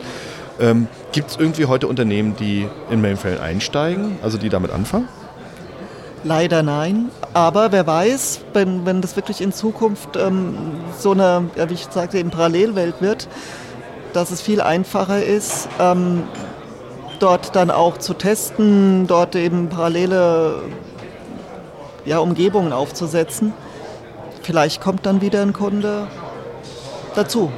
Ähm, 0.59 0.87
Gibt 1.11 1.31
es 1.31 1.37
irgendwie 1.37 1.65
heute 1.65 1.87
Unternehmen, 1.87 2.35
die 2.37 2.67
in 2.89 3.01
Mainframe 3.01 3.39
einsteigen, 3.41 4.17
also 4.21 4.37
die 4.37 4.49
damit 4.49 4.71
anfangen? 4.71 5.07
Leider 6.23 6.63
nein, 6.63 7.09
aber 7.33 7.71
wer 7.71 7.85
weiß, 7.85 8.41
wenn, 8.53 8.85
wenn 8.85 9.01
das 9.01 9.15
wirklich 9.15 9.41
in 9.41 9.53
Zukunft 9.53 10.17
ähm, 10.17 10.55
so 10.97 11.11
eine, 11.11 11.49
wie 11.67 11.73
ich 11.73 11.87
sagte, 11.91 12.17
eben 12.17 12.31
Parallelwelt 12.31 12.95
wird, 12.99 13.27
dass 14.13 14.31
es 14.31 14.41
viel 14.41 14.61
einfacher 14.61 15.23
ist, 15.23 15.67
ähm, 15.79 16.23
dort 17.25 17.55
dann 17.55 17.71
auch 17.71 17.97
zu 17.97 18.13
testen, 18.13 19.07
dort 19.07 19.35
eben 19.35 19.67
parallele 19.67 20.61
ja, 22.05 22.19
Umgebungen 22.19 22.71
aufzusetzen. 22.71 23.51
Vielleicht 24.43 24.79
kommt 24.79 25.07
dann 25.07 25.21
wieder 25.21 25.41
ein 25.41 25.51
Kunde 25.51 26.05
dazu. 27.15 27.51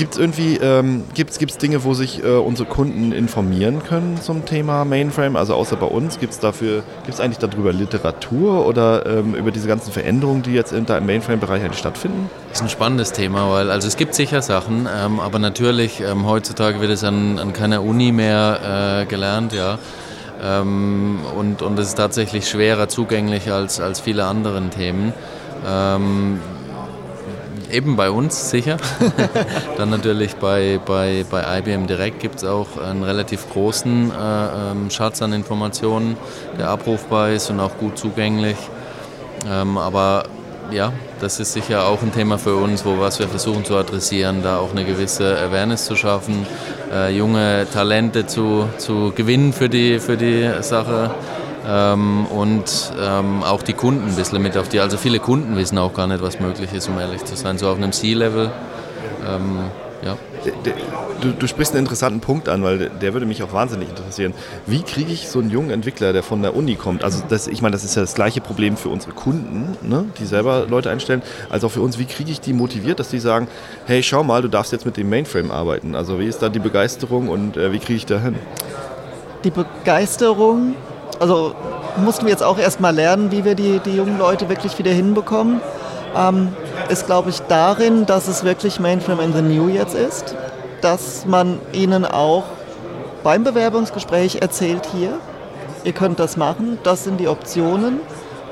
Gibt 0.00 0.14
es 0.14 0.18
irgendwie 0.18 0.56
ähm, 0.56 1.04
gibt's, 1.12 1.38
gibt's 1.38 1.58
Dinge, 1.58 1.84
wo 1.84 1.92
sich 1.92 2.24
äh, 2.24 2.28
unsere 2.28 2.66
Kunden 2.66 3.12
informieren 3.12 3.82
können 3.82 4.18
zum 4.18 4.46
Thema 4.46 4.86
Mainframe? 4.86 5.36
Also 5.36 5.52
außer 5.52 5.76
bei 5.76 5.84
uns, 5.84 6.18
gibt 6.18 6.32
es 6.32 6.38
dafür, 6.38 6.84
gibt 7.04 7.12
es 7.12 7.20
eigentlich 7.20 7.36
darüber 7.36 7.70
Literatur 7.74 8.66
oder 8.66 9.04
ähm, 9.04 9.34
über 9.34 9.50
diese 9.50 9.68
ganzen 9.68 9.92
Veränderungen, 9.92 10.40
die 10.40 10.54
jetzt 10.54 10.72
in, 10.72 10.86
da 10.86 10.96
im 10.96 11.04
Mainframe-Bereich 11.04 11.62
eigentlich 11.62 11.80
stattfinden? 11.80 12.30
Das 12.48 12.60
ist 12.60 12.62
ein 12.62 12.70
spannendes 12.70 13.12
Thema, 13.12 13.52
weil 13.52 13.70
also 13.70 13.86
es 13.88 13.98
gibt 13.98 14.14
sicher 14.14 14.40
Sachen, 14.40 14.88
ähm, 14.90 15.20
aber 15.20 15.38
natürlich 15.38 16.00
ähm, 16.00 16.24
heutzutage 16.24 16.80
wird 16.80 16.92
es 16.92 17.04
an, 17.04 17.38
an 17.38 17.52
keiner 17.52 17.82
Uni 17.82 18.10
mehr 18.10 19.02
äh, 19.02 19.04
gelernt, 19.04 19.52
ja. 19.52 19.78
Ähm, 20.42 21.18
und, 21.36 21.60
und 21.60 21.78
es 21.78 21.88
ist 21.88 21.96
tatsächlich 21.96 22.48
schwerer 22.48 22.88
zugänglich 22.88 23.52
als, 23.52 23.82
als 23.82 24.00
viele 24.00 24.24
anderen 24.24 24.70
Themen. 24.70 25.12
Ähm, 25.68 26.40
Eben 27.70 27.96
bei 27.96 28.10
uns 28.10 28.50
sicher. 28.50 28.78
Dann 29.76 29.90
natürlich 29.90 30.36
bei, 30.36 30.80
bei, 30.84 31.24
bei 31.30 31.58
IBM 31.58 31.86
Direct 31.86 32.20
gibt 32.20 32.36
es 32.36 32.44
auch 32.44 32.78
einen 32.78 33.02
relativ 33.02 33.48
großen 33.50 34.10
äh, 34.10 34.72
ähm, 34.72 34.90
Schatz 34.90 35.22
an 35.22 35.32
Informationen, 35.32 36.16
der 36.58 36.68
abrufbar 36.68 37.30
ist 37.30 37.50
und 37.50 37.60
auch 37.60 37.76
gut 37.78 37.96
zugänglich. 37.98 38.56
Ähm, 39.48 39.78
aber 39.78 40.24
ja, 40.72 40.92
das 41.20 41.40
ist 41.40 41.52
sicher 41.52 41.86
auch 41.86 42.02
ein 42.02 42.12
Thema 42.12 42.38
für 42.38 42.56
uns, 42.56 42.84
wo 42.84 42.98
was 42.98 43.18
wir 43.18 43.28
versuchen 43.28 43.64
zu 43.64 43.76
adressieren, 43.76 44.42
da 44.42 44.58
auch 44.58 44.70
eine 44.70 44.84
gewisse 44.84 45.36
Awareness 45.38 45.84
zu 45.84 45.96
schaffen, 45.96 46.46
äh, 46.92 47.14
junge 47.14 47.66
Talente 47.72 48.26
zu, 48.26 48.68
zu 48.78 49.12
gewinnen 49.14 49.52
für 49.52 49.68
die, 49.68 49.98
für 49.98 50.16
die 50.16 50.50
Sache 50.62 51.10
ähm, 51.66 52.26
und 52.26 52.92
ähm, 53.00 53.42
auch 53.42 53.62
die 53.62 53.74
Kunden 53.74 54.08
ein 54.08 54.16
bisschen 54.16 54.42
mit 54.42 54.56
auf 54.56 54.68
die. 54.68 54.80
Also 54.80 54.96
viele 54.96 55.18
Kunden 55.18 55.56
wissen 55.56 55.78
auch 55.78 55.94
gar 55.94 56.06
nicht, 56.06 56.22
was 56.22 56.40
möglich 56.40 56.72
ist, 56.72 56.88
um 56.88 56.98
ehrlich 56.98 57.24
zu 57.24 57.36
sein. 57.36 57.58
So 57.58 57.68
auf 57.68 57.76
einem 57.76 57.92
C-Level. 57.92 58.50
Ähm, 59.26 59.70
ja. 60.02 60.16
Du, 61.20 61.32
du, 61.32 61.46
sprichst 61.46 61.74
einen 61.74 61.84
interessanten 61.84 62.20
Punkt 62.20 62.48
an, 62.48 62.62
weil 62.62 62.88
der 62.88 63.12
würde 63.12 63.26
mich 63.26 63.42
auch 63.42 63.52
wahnsinnig 63.52 63.90
interessieren. 63.90 64.32
Wie 64.64 64.80
kriege 64.80 65.12
ich 65.12 65.28
so 65.28 65.38
einen 65.38 65.50
jungen 65.50 65.70
Entwickler, 65.70 66.14
der 66.14 66.22
von 66.22 66.40
der 66.40 66.56
Uni 66.56 66.76
kommt? 66.76 67.04
Also 67.04 67.22
das, 67.28 67.46
ich 67.46 67.60
meine, 67.60 67.72
das 67.72 67.84
ist 67.84 67.94
ja 67.94 68.00
das 68.00 68.14
gleiche 68.14 68.40
Problem 68.40 68.78
für 68.78 68.88
unsere 68.88 69.12
Kunden, 69.12 69.76
ne, 69.82 70.06
die 70.18 70.24
selber 70.24 70.66
Leute 70.66 70.88
einstellen, 70.88 71.20
als 71.50 71.62
auch 71.64 71.70
für 71.70 71.82
uns. 71.82 71.98
Wie 71.98 72.06
kriege 72.06 72.30
ich 72.30 72.40
die 72.40 72.54
motiviert, 72.54 72.98
dass 72.98 73.10
die 73.10 73.18
sagen, 73.18 73.48
hey, 73.84 74.02
schau 74.02 74.24
mal, 74.24 74.40
du 74.40 74.48
darfst 74.48 74.72
jetzt 74.72 74.86
mit 74.86 74.96
dem 74.96 75.10
Mainframe 75.10 75.50
arbeiten? 75.50 75.94
Also 75.94 76.18
wie 76.18 76.26
ist 76.26 76.40
da 76.40 76.48
die 76.48 76.58
Begeisterung 76.58 77.28
und 77.28 77.58
äh, 77.58 77.72
wie 77.72 77.78
kriege 77.78 77.98
ich 77.98 78.06
da 78.06 78.18
hin? 78.18 78.36
Die 79.44 79.50
Begeisterung 79.50 80.74
also 81.18 81.54
mussten 81.96 82.24
wir 82.24 82.30
jetzt 82.30 82.42
auch 82.42 82.58
erstmal 82.58 82.94
lernen, 82.94 83.30
wie 83.30 83.44
wir 83.44 83.54
die, 83.54 83.80
die 83.80 83.96
jungen 83.96 84.18
Leute 84.18 84.48
wirklich 84.48 84.78
wieder 84.78 84.90
hinbekommen. 84.90 85.60
Ähm, 86.16 86.48
ist, 86.88 87.06
glaube 87.06 87.30
ich, 87.30 87.40
darin, 87.42 88.06
dass 88.06 88.26
es 88.28 88.42
wirklich 88.42 88.80
Mainframe 88.80 89.20
in 89.20 89.32
the 89.32 89.42
New 89.42 89.68
jetzt 89.68 89.94
ist, 89.94 90.34
dass 90.80 91.24
man 91.26 91.60
ihnen 91.72 92.04
auch 92.04 92.44
beim 93.22 93.44
Bewerbungsgespräch 93.44 94.36
erzählt, 94.36 94.86
hier, 94.92 95.18
ihr 95.84 95.92
könnt 95.92 96.18
das 96.18 96.36
machen, 96.36 96.78
das 96.82 97.04
sind 97.04 97.20
die 97.20 97.28
Optionen 97.28 98.00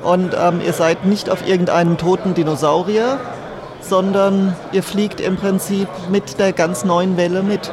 und 0.04 0.36
ähm, 0.38 0.60
ihr 0.64 0.72
seid 0.72 1.04
nicht 1.04 1.30
auf 1.30 1.46
irgendeinem 1.46 1.96
toten 1.96 2.34
Dinosaurier, 2.34 3.18
sondern 3.80 4.54
ihr 4.72 4.82
fliegt 4.82 5.20
im 5.20 5.36
Prinzip 5.36 5.88
mit 6.10 6.38
der 6.38 6.52
ganz 6.52 6.84
neuen 6.84 7.16
Welle 7.16 7.42
mit. 7.42 7.72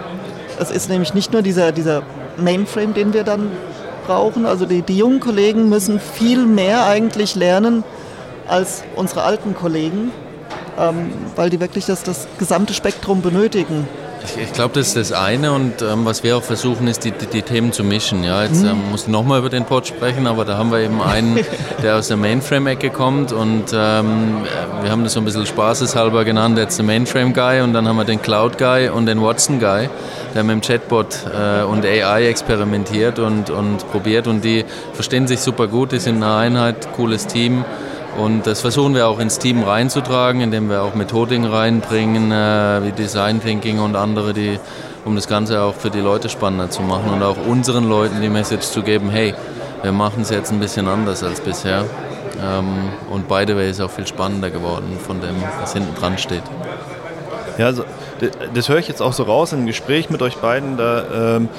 Es 0.59 0.71
ist 0.71 0.89
nämlich 0.89 1.13
nicht 1.13 1.33
nur 1.33 1.41
dieser, 1.41 1.71
dieser 1.71 2.03
Mainframe, 2.37 2.93
den 2.93 3.13
wir 3.13 3.23
dann 3.23 3.51
brauchen. 4.05 4.45
Also 4.45 4.65
die, 4.65 4.81
die 4.81 4.97
jungen 4.97 5.19
Kollegen 5.19 5.69
müssen 5.69 5.99
viel 5.99 6.45
mehr 6.45 6.85
eigentlich 6.85 7.35
lernen 7.35 7.83
als 8.47 8.83
unsere 8.95 9.23
alten 9.23 9.55
Kollegen, 9.55 10.11
ähm, 10.79 11.11
weil 11.35 11.49
die 11.49 11.59
wirklich 11.59 11.85
das, 11.85 12.03
das 12.03 12.27
gesamte 12.37 12.73
Spektrum 12.73 13.21
benötigen. 13.21 13.87
Ich, 14.23 14.41
ich 14.41 14.53
glaube, 14.53 14.73
das 14.73 14.87
ist 14.87 14.97
das 14.97 15.11
eine 15.11 15.51
und 15.51 15.81
ähm, 15.81 16.05
was 16.05 16.23
wir 16.23 16.37
auch 16.37 16.43
versuchen, 16.43 16.87
ist 16.87 17.03
die, 17.03 17.11
die, 17.11 17.27
die 17.27 17.41
Themen 17.41 17.71
zu 17.71 17.83
mischen. 17.83 18.23
Ja, 18.23 18.43
jetzt 18.43 18.63
mhm. 18.63 18.69
ähm, 18.69 18.91
muss 18.91 19.03
ich 19.03 19.07
nochmal 19.07 19.39
über 19.39 19.49
den 19.49 19.65
Pod 19.65 19.87
sprechen, 19.87 20.27
aber 20.27 20.45
da 20.45 20.57
haben 20.57 20.71
wir 20.71 20.79
eben 20.79 21.01
einen, 21.01 21.39
der 21.83 21.97
aus 21.97 22.07
der 22.07 22.17
Mainframe-Ecke 22.17 22.89
kommt 22.89 23.31
und 23.31 23.65
ähm, 23.73 24.43
wir 24.81 24.91
haben 24.91 25.03
das 25.03 25.13
so 25.13 25.19
ein 25.19 25.25
bisschen 25.25 25.45
spaßeshalber 25.45 26.25
genannt, 26.25 26.57
jetzt 26.57 26.77
der 26.77 26.85
Mainframe-Guy 26.85 27.61
und 27.61 27.73
dann 27.73 27.87
haben 27.87 27.97
wir 27.97 28.05
den 28.05 28.21
Cloud-Guy 28.21 28.89
und 28.89 29.05
den 29.05 29.21
Watson-Guy, 29.21 29.89
der 30.33 30.43
mit 30.43 30.53
dem 30.53 30.61
Chatbot 30.61 31.19
äh, 31.33 31.63
und 31.63 31.85
AI 31.85 32.27
experimentiert 32.27 33.19
und, 33.19 33.49
und 33.49 33.89
probiert 33.91 34.27
und 34.27 34.43
die 34.43 34.65
verstehen 34.93 35.27
sich 35.27 35.41
super 35.41 35.67
gut, 35.67 35.91
die 35.91 35.99
sind 35.99 36.23
eine 36.23 36.35
Einheit, 36.35 36.93
cooles 36.93 37.27
Team. 37.27 37.65
Und 38.17 38.47
das 38.47 38.61
versuchen 38.61 38.95
wir 38.95 39.07
auch 39.07 39.19
ins 39.19 39.39
Team 39.39 39.63
reinzutragen, 39.63 40.41
indem 40.41 40.69
wir 40.69 40.83
auch 40.83 40.95
Methodiken 40.95 41.45
reinbringen, 41.45 42.31
äh, 42.31 42.81
wie 42.83 42.91
Design 42.91 43.41
Thinking 43.41 43.79
und 43.79 43.95
andere, 43.95 44.33
die, 44.33 44.59
um 45.03 45.15
das 45.15 45.27
Ganze 45.27 45.61
auch 45.61 45.75
für 45.75 45.89
die 45.89 45.99
Leute 45.99 46.29
spannender 46.29 46.69
zu 46.69 46.81
machen 46.81 47.11
und 47.11 47.21
auch 47.23 47.37
unseren 47.45 47.89
Leuten 47.89 48.21
die 48.21 48.29
Message 48.29 48.67
zu 48.67 48.83
geben, 48.83 49.09
hey, 49.09 49.33
wir 49.81 49.91
machen 49.91 50.21
es 50.21 50.29
jetzt 50.29 50.51
ein 50.51 50.59
bisschen 50.59 50.87
anders 50.87 51.23
als 51.23 51.41
bisher. 51.41 51.85
Ähm, 52.41 52.89
und 53.11 53.27
by 53.27 53.43
the 53.45 53.55
way 53.55 53.69
ist 53.69 53.81
auch 53.81 53.91
viel 53.91 54.07
spannender 54.07 54.49
geworden 54.49 54.97
von 55.05 55.19
dem, 55.19 55.35
was 55.59 55.73
hinten 55.73 55.93
dran 55.95 56.17
steht. 56.17 56.43
Ja, 57.57 57.67
also 57.67 57.83
das 58.53 58.69
höre 58.69 58.77
ich 58.79 58.87
jetzt 58.87 59.01
auch 59.01 59.13
so 59.13 59.23
raus 59.23 59.53
im 59.53 59.65
Gespräch 59.65 60.09
mit 60.09 60.21
euch 60.21 60.37
beiden. 60.37 60.77
Da, 60.77 61.35
ähm, 61.35 61.49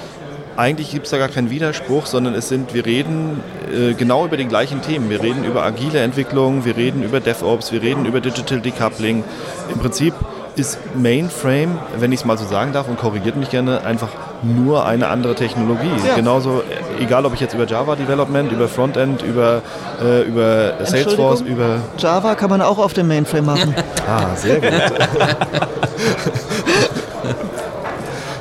eigentlich 0.56 0.90
gibt 0.90 1.06
es 1.06 1.10
da 1.10 1.18
gar 1.18 1.28
keinen 1.28 1.50
Widerspruch, 1.50 2.06
sondern 2.06 2.34
es 2.34 2.48
sind, 2.48 2.74
wir 2.74 2.86
reden 2.86 3.40
äh, 3.72 3.94
genau 3.94 4.24
über 4.24 4.36
die 4.36 4.46
gleichen 4.46 4.82
Themen. 4.82 5.10
Wir 5.10 5.22
reden 5.22 5.44
über 5.44 5.62
agile 5.62 6.00
Entwicklung, 6.00 6.64
wir 6.64 6.76
reden 6.76 7.02
über 7.02 7.20
DevOps, 7.20 7.72
wir 7.72 7.82
reden 7.82 8.06
über 8.06 8.20
Digital 8.20 8.60
Decoupling. 8.60 9.24
Im 9.72 9.78
Prinzip 9.78 10.14
ist 10.56 10.78
Mainframe, 10.94 11.78
wenn 11.98 12.12
ich 12.12 12.20
es 12.20 12.26
mal 12.26 12.38
so 12.38 12.46
sagen 12.46 12.72
darf 12.72 12.88
und 12.88 12.98
korrigiert 12.98 13.36
mich 13.36 13.50
gerne, 13.50 13.84
einfach 13.84 14.08
nur 14.42 14.86
eine 14.86 15.08
andere 15.08 15.34
Technologie. 15.34 15.90
Ja. 16.06 16.14
Genauso, 16.14 16.62
egal 16.98 17.26
ob 17.26 17.34
ich 17.34 17.40
jetzt 17.40 17.52
über 17.54 17.66
Java 17.66 17.94
Development, 17.94 18.50
über 18.50 18.68
Frontend, 18.68 19.20
über, 19.22 19.60
äh, 20.02 20.22
über 20.22 20.74
Salesforce, 20.84 21.42
über... 21.42 21.80
Java 21.98 22.34
kann 22.34 22.48
man 22.48 22.62
auch 22.62 22.78
auf 22.78 22.94
dem 22.94 23.08
Mainframe 23.08 23.44
machen. 23.44 23.74
ah, 24.08 24.34
sehr 24.34 24.60
gut. 24.60 24.72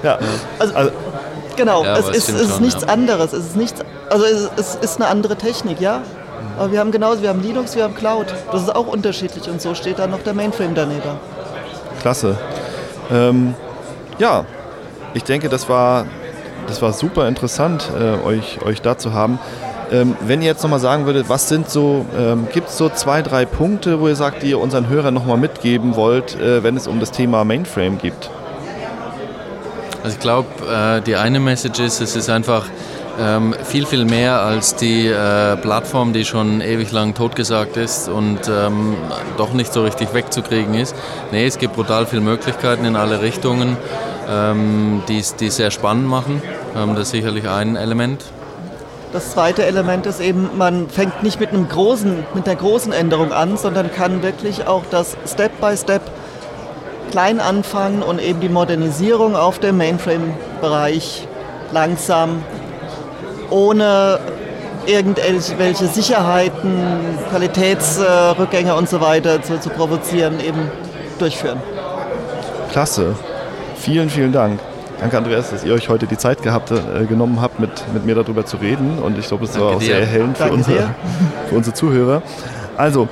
ja, 0.03 0.17
also, 0.57 0.75
also 0.75 0.91
Genau, 1.55 1.83
ja, 1.83 1.97
es, 1.97 2.09
ist, 2.09 2.29
es 2.29 2.41
ist 2.41 2.51
schon, 2.53 2.61
nichts 2.63 2.81
ja. 2.81 2.89
anderes. 2.89 3.33
Es 3.33 3.45
ist 3.45 3.55
nichts, 3.55 3.81
also 4.09 4.25
es, 4.25 4.49
es, 4.57 4.75
ist 4.75 4.95
eine 4.97 5.09
andere 5.09 5.35
Technik, 5.35 5.79
ja. 5.79 6.01
Aber 6.57 6.71
wir 6.71 6.79
haben 6.79 6.91
genauso, 6.91 7.21
wir 7.21 7.29
haben 7.29 7.41
Linux, 7.41 7.75
wir 7.75 7.83
haben 7.83 7.95
Cloud. 7.95 8.27
Das 8.51 8.61
ist 8.61 8.75
auch 8.75 8.87
unterschiedlich 8.87 9.49
und 9.49 9.61
so 9.61 9.75
steht 9.75 9.99
dann 9.99 10.11
noch 10.11 10.21
der 10.21 10.33
Mainframe 10.33 10.73
daneben. 10.73 11.03
Klasse. 12.01 12.37
Ähm, 13.11 13.55
ja, 14.19 14.45
ich 15.13 15.23
denke, 15.23 15.49
das 15.49 15.67
war, 15.69 16.05
das 16.67 16.81
war 16.81 16.93
super 16.93 17.27
interessant, 17.27 17.89
äh, 17.99 18.25
euch, 18.25 18.61
euch 18.61 18.81
da 18.81 18.97
zu 18.97 19.13
haben. 19.13 19.39
Ähm, 19.91 20.15
wenn 20.21 20.41
ihr 20.41 20.47
jetzt 20.47 20.63
nochmal 20.63 20.79
sagen 20.79 21.05
würdet, 21.05 21.29
was 21.29 21.47
sind 21.47 21.69
so, 21.69 22.05
ähm, 22.17 22.47
gibt 22.51 22.69
es 22.69 22.77
so 22.77 22.89
zwei, 22.89 23.21
drei 23.21 23.45
Punkte, 23.45 23.99
wo 23.99 24.07
ihr 24.07 24.15
sagt, 24.15 24.41
die 24.41 24.49
ihr 24.49 24.59
unseren 24.59 24.89
Hörern 24.89 25.13
nochmal 25.13 25.37
mitgeben 25.37 25.95
wollt, 25.95 26.39
äh, 26.39 26.63
wenn 26.63 26.75
es 26.75 26.87
um 26.87 26.99
das 26.99 27.11
Thema 27.11 27.43
Mainframe 27.43 27.97
geht? 27.97 28.29
Also 30.05 30.17
ich 30.17 30.21
glaube, 30.21 30.47
äh, 30.71 31.01
die 31.01 31.15
eine 31.15 31.39
Message 31.39 31.79
ist, 31.79 31.99
es 31.99 32.15
ist 32.15 32.29
einfach 32.29 32.67
ähm, 33.19 33.55
viel, 33.63 33.87
viel 33.87 34.05
mehr 34.05 34.39
als 34.39 34.75
die 34.75 35.07
äh, 35.07 35.57
Plattform, 35.57 36.13
die 36.13 36.25
schon 36.25 36.61
ewig 36.61 36.91
lang 36.91 37.15
totgesagt 37.15 37.75
ist 37.75 38.07
und 38.07 38.41
ähm, 38.47 38.97
doch 39.37 39.53
nicht 39.53 39.73
so 39.73 39.81
richtig 39.83 40.13
wegzukriegen 40.13 40.75
ist. 40.75 40.95
Nee, 41.31 41.47
es 41.47 41.57
gibt 41.57 41.75
brutal 41.75 42.05
viele 42.05 42.21
Möglichkeiten 42.21 42.85
in 42.85 42.95
alle 42.95 43.23
Richtungen, 43.23 43.77
ähm, 44.29 45.01
die 45.07 45.17
es 45.17 45.33
sehr 45.39 45.71
spannend 45.71 46.07
machen. 46.07 46.39
Das 46.75 46.99
ist 46.99 47.09
sicherlich 47.09 47.49
ein 47.49 47.75
Element. 47.75 48.23
Das 49.11 49.31
zweite 49.31 49.65
Element 49.65 50.05
ist 50.05 50.19
eben, 50.19 50.51
man 50.55 50.87
fängt 50.87 51.23
nicht 51.23 51.39
mit, 51.39 51.49
einem 51.49 51.67
großen, 51.67 52.25
mit 52.35 52.47
einer 52.47 52.57
großen 52.57 52.93
Änderung 52.93 53.31
an, 53.31 53.57
sondern 53.57 53.91
kann 53.91 54.21
wirklich 54.21 54.67
auch 54.67 54.83
das 54.91 55.17
Step 55.25 55.59
by 55.59 55.75
Step 55.75 56.03
klein 57.11 57.39
anfangen 57.39 58.01
und 58.03 58.21
eben 58.21 58.39
die 58.39 58.49
Modernisierung 58.49 59.35
auf 59.35 59.59
dem 59.59 59.77
Mainframe-Bereich 59.77 61.27
langsam 61.71 62.43
ohne 63.49 64.19
irgendwelche 64.85 65.87
Sicherheiten, 65.87 66.77
Qualitätsrückgänge 67.29 68.75
und 68.75 68.89
so 68.89 69.01
weiter 69.01 69.41
zu, 69.41 69.59
zu 69.59 69.69
provozieren, 69.69 70.39
eben 70.39 70.69
durchführen. 71.19 71.59
Klasse. 72.71 73.15
Vielen, 73.77 74.09
vielen 74.09 74.31
Dank. 74.31 74.59
Danke, 74.99 75.17
Andreas, 75.17 75.51
dass 75.51 75.63
ihr 75.63 75.73
euch 75.73 75.89
heute 75.89 76.07
die 76.07 76.17
Zeit 76.17 76.41
gehabt, 76.41 76.71
äh, 76.71 77.05
genommen 77.05 77.41
habt, 77.41 77.59
mit, 77.59 77.69
mit 77.93 78.05
mir 78.05 78.15
darüber 78.15 78.45
zu 78.45 78.57
reden. 78.57 78.99
Und 78.99 79.17
ich 79.17 79.27
glaube, 79.27 79.45
es 79.45 79.59
war 79.59 79.75
auch 79.75 79.79
dir. 79.79 79.87
sehr 79.87 79.99
erhellend 79.99 80.37
für 80.37 80.51
unsere, 80.51 80.95
für 81.49 81.55
unsere 81.55 81.75
Zuhörer. 81.75 82.21
Also, 82.77 83.07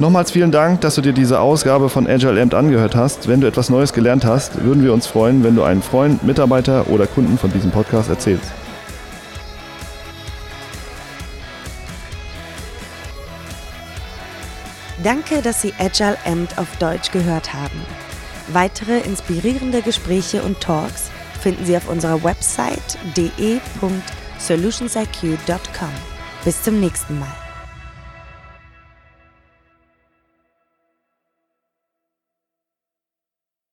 Nochmals 0.00 0.30
vielen 0.30 0.52
Dank, 0.52 0.80
dass 0.82 0.94
du 0.94 1.00
dir 1.00 1.12
diese 1.12 1.40
Ausgabe 1.40 1.88
von 1.88 2.06
Agile 2.06 2.40
Amt 2.40 2.54
angehört 2.54 2.94
hast. 2.94 3.26
Wenn 3.26 3.40
du 3.40 3.48
etwas 3.48 3.68
Neues 3.68 3.92
gelernt 3.92 4.24
hast, 4.24 4.62
würden 4.62 4.84
wir 4.84 4.92
uns 4.92 5.08
freuen, 5.08 5.42
wenn 5.42 5.56
du 5.56 5.64
einen 5.64 5.82
Freund, 5.82 6.22
Mitarbeiter 6.22 6.88
oder 6.88 7.08
Kunden 7.08 7.36
von 7.36 7.52
diesem 7.52 7.72
Podcast 7.72 8.08
erzählst. 8.08 8.52
Danke, 15.02 15.42
dass 15.42 15.62
Sie 15.62 15.74
Agile 15.78 16.16
Amt 16.24 16.56
auf 16.58 16.68
Deutsch 16.78 17.10
gehört 17.10 17.52
haben. 17.52 17.82
Weitere 18.52 19.00
inspirierende 19.00 19.82
Gespräche 19.82 20.42
und 20.42 20.60
Talks 20.60 21.10
finden 21.40 21.64
Sie 21.64 21.76
auf 21.76 21.88
unserer 21.88 22.22
Website 22.22 22.96
de.solutionsiq.com. 23.16 25.90
Bis 26.44 26.62
zum 26.62 26.78
nächsten 26.78 27.18
Mal. 27.18 27.47